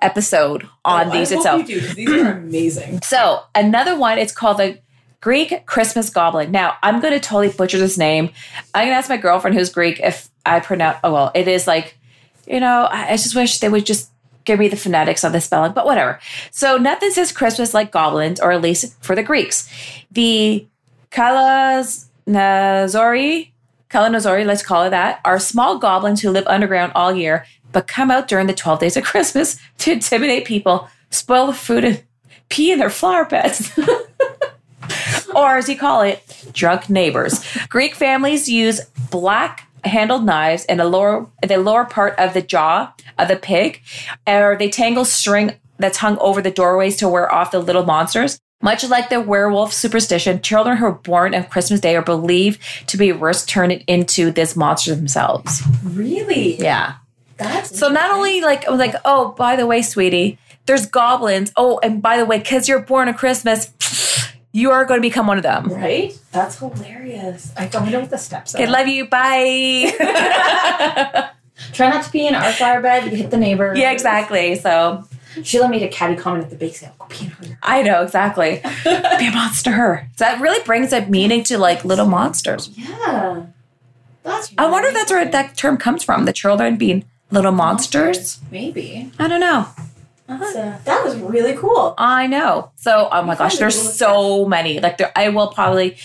episode 0.00 0.68
on 0.84 1.08
Oh, 1.08 1.10
these 1.10 1.32
itself. 1.32 1.66
Do, 1.66 1.80
these 1.80 2.08
are 2.10 2.32
amazing. 2.38 3.00
So 3.08 3.42
another 3.54 3.96
one, 3.98 4.18
it's 4.18 4.32
called 4.32 4.58
the 4.58 4.78
Greek 5.20 5.66
Christmas 5.66 6.10
Goblin. 6.10 6.52
Now 6.52 6.76
I'm 6.82 7.00
going 7.00 7.12
to 7.14 7.20
totally 7.20 7.48
butcher 7.48 7.78
this 7.78 7.98
name. 7.98 8.30
I'm 8.74 8.82
going 8.86 8.92
to 8.92 8.96
ask 8.96 9.08
my 9.08 9.16
girlfriend 9.16 9.56
who's 9.56 9.70
Greek 9.70 9.98
if 10.00 10.28
I 10.46 10.60
pronounce. 10.60 10.98
Oh 11.02 11.12
well, 11.12 11.32
it 11.34 11.48
is 11.48 11.66
like, 11.66 11.98
you 12.46 12.60
know, 12.60 12.84
I, 12.88 13.08
I 13.08 13.16
just 13.16 13.34
wish 13.34 13.58
they 13.58 13.68
would 13.68 13.84
just 13.86 14.10
give 14.48 14.58
me 14.58 14.66
the 14.66 14.76
phonetics 14.76 15.22
of 15.22 15.32
the 15.32 15.40
spelling, 15.40 15.72
but 15.72 15.84
whatever. 15.84 16.18
So 16.50 16.78
nothing 16.78 17.10
says 17.10 17.30
Christmas 17.30 17.74
like 17.74 17.92
goblins, 17.92 18.40
or 18.40 18.50
at 18.50 18.62
least 18.62 19.00
for 19.04 19.14
the 19.14 19.22
Greeks. 19.22 19.70
The 20.10 20.66
Kalanazori, 21.12 23.50
Kalanazori, 23.90 24.46
let's 24.46 24.62
call 24.62 24.84
it 24.84 24.90
that, 24.90 25.20
are 25.24 25.38
small 25.38 25.78
goblins 25.78 26.22
who 26.22 26.30
live 26.30 26.46
underground 26.46 26.92
all 26.94 27.14
year, 27.14 27.44
but 27.72 27.86
come 27.86 28.10
out 28.10 28.26
during 28.26 28.46
the 28.46 28.54
12 28.54 28.80
days 28.80 28.96
of 28.96 29.04
Christmas 29.04 29.58
to 29.78 29.92
intimidate 29.92 30.46
people, 30.46 30.88
spoil 31.10 31.46
the 31.46 31.52
food, 31.52 31.84
and 31.84 32.02
pee 32.48 32.72
in 32.72 32.78
their 32.78 32.90
flower 32.90 33.26
beds. 33.26 33.70
or 35.34 35.58
as 35.58 35.68
you 35.68 35.76
call 35.76 36.00
it, 36.00 36.22
drunk 36.52 36.88
neighbors. 36.88 37.44
Greek 37.68 37.94
families 37.94 38.48
use 38.48 38.80
black 39.10 39.67
handled 39.84 40.24
knives 40.24 40.64
in 40.64 40.78
the 40.78 40.84
lower 40.84 41.26
the 41.46 41.58
lower 41.58 41.84
part 41.84 42.18
of 42.18 42.34
the 42.34 42.42
jaw 42.42 42.92
of 43.18 43.28
the 43.28 43.36
pig, 43.36 43.82
or 44.26 44.56
they 44.58 44.68
tangle 44.68 45.04
string 45.04 45.54
that's 45.78 45.98
hung 45.98 46.18
over 46.18 46.42
the 46.42 46.50
doorways 46.50 46.96
to 46.96 47.08
wear 47.08 47.32
off 47.32 47.50
the 47.50 47.60
little 47.60 47.84
monsters. 47.84 48.40
Much 48.60 48.82
like 48.88 49.08
the 49.08 49.20
werewolf 49.20 49.72
superstition, 49.72 50.42
children 50.42 50.76
who 50.76 50.86
are 50.86 50.92
born 50.92 51.32
on 51.32 51.44
Christmas 51.44 51.78
Day 51.78 51.94
are 51.94 52.02
believed 52.02 52.60
to 52.88 52.96
be 52.96 53.12
worse 53.12 53.46
turned 53.46 53.84
into 53.86 54.32
this 54.32 54.56
monster 54.56 54.96
themselves. 54.96 55.62
Really? 55.84 56.56
Yeah. 56.56 56.94
That's 57.36 57.78
So 57.78 57.88
not 57.88 58.10
only 58.10 58.40
like 58.40 58.66
I 58.66 58.70
was 58.70 58.80
like, 58.80 58.96
oh, 59.04 59.30
by 59.38 59.54
the 59.54 59.64
way, 59.64 59.80
sweetie, 59.82 60.38
there's 60.66 60.86
goblins. 60.86 61.52
Oh, 61.56 61.78
and 61.84 62.02
by 62.02 62.16
the 62.16 62.26
way, 62.26 62.38
because 62.38 62.68
you're 62.68 62.80
born 62.80 63.08
on 63.08 63.14
Christmas, 63.14 63.72
you 64.52 64.70
are 64.70 64.84
going 64.84 64.98
to 65.00 65.06
become 65.08 65.26
one 65.26 65.36
of 65.36 65.42
them. 65.42 65.68
right. 65.72 66.18
That's 66.32 66.58
hilarious. 66.58 67.52
I 67.56 67.66
don't 67.66 67.90
know 67.90 68.00
what 68.00 68.10
the 68.10 68.18
steps 68.18 68.54
are. 68.54 68.58
Okay, 68.58 68.66
love 68.70 68.88
you. 68.88 69.06
Bye. 69.08 69.92
Try 71.72 71.90
not 71.90 72.04
to 72.04 72.10
pee 72.10 72.26
in 72.28 72.34
our 72.34 72.52
flower 72.52 72.80
bed. 72.80 73.10
You 73.10 73.16
hit 73.16 73.30
the 73.30 73.36
neighbor. 73.36 73.74
yeah, 73.76 73.90
exactly. 73.90 74.54
So 74.54 75.04
She 75.42 75.58
let 75.60 75.70
me 75.70 75.78
to 75.80 75.88
catty 75.88 76.14
comment 76.16 76.44
at 76.44 76.50
the 76.50 76.56
bake 76.56 76.76
sale. 76.76 76.94
Go 76.98 77.06
pee 77.08 77.26
in 77.26 77.30
her. 77.32 77.58
I 77.62 77.82
know 77.82 78.02
exactly. 78.02 78.60
Be 78.84 79.26
a 79.28 79.30
monster. 79.32 80.08
So 80.16 80.24
that 80.24 80.40
really 80.40 80.62
brings 80.64 80.92
a 80.92 81.04
meaning 81.06 81.42
to 81.44 81.58
like 81.58 81.84
little 81.84 82.06
monsters. 82.06 82.70
Yeah. 82.74 83.46
That's. 84.22 84.52
I 84.56 84.70
wonder 84.70 84.88
if 84.88 84.94
that's 84.94 85.10
where 85.10 85.24
that 85.24 85.56
term 85.56 85.76
comes 85.78 86.02
from. 86.04 86.24
The 86.26 86.32
children 86.32 86.76
being 86.76 87.04
little 87.30 87.52
monsters. 87.52 88.38
Maybe. 88.50 89.10
I 89.18 89.26
don't 89.28 89.40
know. 89.40 89.66
That's, 90.28 90.54
uh, 90.54 90.78
that 90.84 91.04
was 91.04 91.16
really 91.16 91.56
cool. 91.56 91.94
I 91.96 92.26
know. 92.26 92.70
So, 92.76 93.08
oh 93.10 93.22
my 93.22 93.34
gosh, 93.34 93.56
there's 93.56 93.96
so 93.96 94.46
many. 94.46 94.78
Like, 94.78 94.98
there, 94.98 95.10
I 95.16 95.30
will 95.30 95.48
probably 95.48 95.96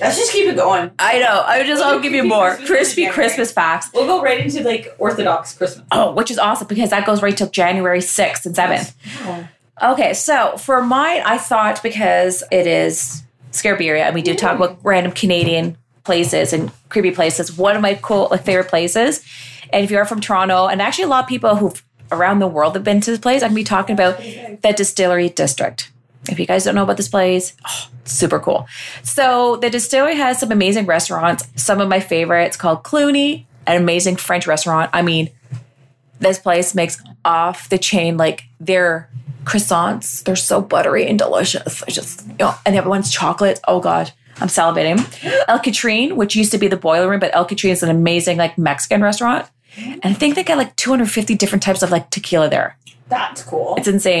Let's 0.00 0.18
just 0.18 0.32
keep 0.32 0.46
it 0.46 0.56
going. 0.56 0.90
I 0.98 1.18
know. 1.18 1.42
I 1.46 1.62
just 1.64 1.82
I'll 1.82 2.00
give 2.00 2.12
you 2.12 2.22
more 2.28 2.56
crispy 2.56 3.08
Christmas 3.08 3.50
facts. 3.50 3.90
We'll 3.94 4.06
go 4.06 4.22
right 4.22 4.38
into 4.38 4.62
like 4.62 4.94
Orthodox 4.98 5.56
Christmas. 5.56 5.86
Oh, 5.90 6.12
which 6.12 6.30
is 6.30 6.38
awesome 6.38 6.66
because 6.66 6.90
that 6.90 7.06
goes 7.06 7.22
right 7.22 7.36
till 7.36 7.48
January 7.48 8.00
6th 8.00 8.46
and 8.46 8.54
7th. 8.54 8.94
Oh. 9.22 9.92
Okay, 9.92 10.14
so 10.14 10.56
for 10.56 10.82
mine, 10.82 11.22
I 11.24 11.38
thought 11.38 11.82
because 11.82 12.42
it 12.50 12.66
is 12.66 13.22
Scarberia 13.52 14.02
and 14.02 14.14
we 14.14 14.22
do 14.22 14.34
talk 14.34 14.56
about 14.56 14.78
random 14.82 15.12
Canadian 15.12 15.76
places 16.04 16.52
and 16.52 16.70
creepy 16.88 17.10
places, 17.10 17.56
one 17.56 17.74
of 17.74 17.82
my 17.82 17.94
cool 17.94 18.28
like 18.30 18.44
favorite 18.44 18.68
places. 18.68 19.24
And 19.70 19.82
if 19.84 19.90
you're 19.90 20.04
from 20.04 20.20
Toronto, 20.20 20.66
and 20.66 20.80
actually 20.80 21.04
a 21.04 21.08
lot 21.08 21.24
of 21.24 21.28
people 21.28 21.56
who 21.56 21.72
around 22.12 22.38
the 22.38 22.46
world 22.46 22.74
have 22.74 22.84
been 22.84 23.00
to 23.00 23.10
this 23.10 23.20
place, 23.20 23.42
I'm 23.42 23.50
gonna 23.50 23.56
be 23.56 23.64
talking 23.64 23.94
about 23.94 24.18
the 24.18 24.74
Distillery 24.76 25.28
District. 25.28 25.90
If 26.28 26.38
you 26.38 26.46
guys 26.46 26.64
don't 26.64 26.74
know 26.74 26.82
about 26.82 26.96
this 26.96 27.08
place, 27.08 27.54
oh, 27.66 27.88
super 28.04 28.38
cool. 28.38 28.66
So 29.02 29.56
the 29.56 29.70
distillery 29.70 30.16
has 30.16 30.40
some 30.40 30.50
amazing 30.50 30.86
restaurants. 30.86 31.46
Some 31.56 31.80
of 31.80 31.88
my 31.88 32.00
favorites 32.00 32.56
called 32.56 32.82
Cluny, 32.82 33.46
an 33.66 33.80
amazing 33.80 34.16
French 34.16 34.46
restaurant. 34.46 34.90
I 34.92 35.02
mean, 35.02 35.30
this 36.18 36.38
place 36.38 36.74
makes 36.74 37.00
off 37.24 37.68
the 37.68 37.78
chain 37.78 38.16
like 38.16 38.44
their 38.58 39.10
croissants. 39.44 40.24
They're 40.24 40.36
so 40.36 40.60
buttery 40.60 41.06
and 41.06 41.18
delicious. 41.18 41.82
I 41.82 41.90
just 41.90 42.26
you 42.26 42.34
know, 42.40 42.54
and 42.64 42.74
everyone's 42.74 43.10
chocolate. 43.10 43.60
Oh 43.68 43.80
god, 43.80 44.12
I'm 44.40 44.48
salivating. 44.48 44.98
El 45.48 45.60
Catrin, 45.60 46.16
which 46.16 46.34
used 46.34 46.52
to 46.52 46.58
be 46.58 46.68
the 46.68 46.76
boiler 46.76 47.08
room, 47.08 47.20
but 47.20 47.34
El 47.34 47.46
Catrin 47.46 47.70
is 47.70 47.82
an 47.82 47.90
amazing 47.90 48.38
like 48.38 48.58
Mexican 48.58 49.02
restaurant. 49.02 49.46
And 49.76 50.00
I 50.04 50.12
think 50.12 50.34
they 50.34 50.44
got 50.44 50.58
like 50.58 50.74
250 50.76 51.34
different 51.34 51.62
types 51.62 51.82
of 51.82 51.90
like 51.90 52.10
tequila 52.10 52.48
there. 52.48 52.76
That's 53.08 53.42
cool. 53.42 53.74
It's 53.76 53.88
insane. 53.88 54.14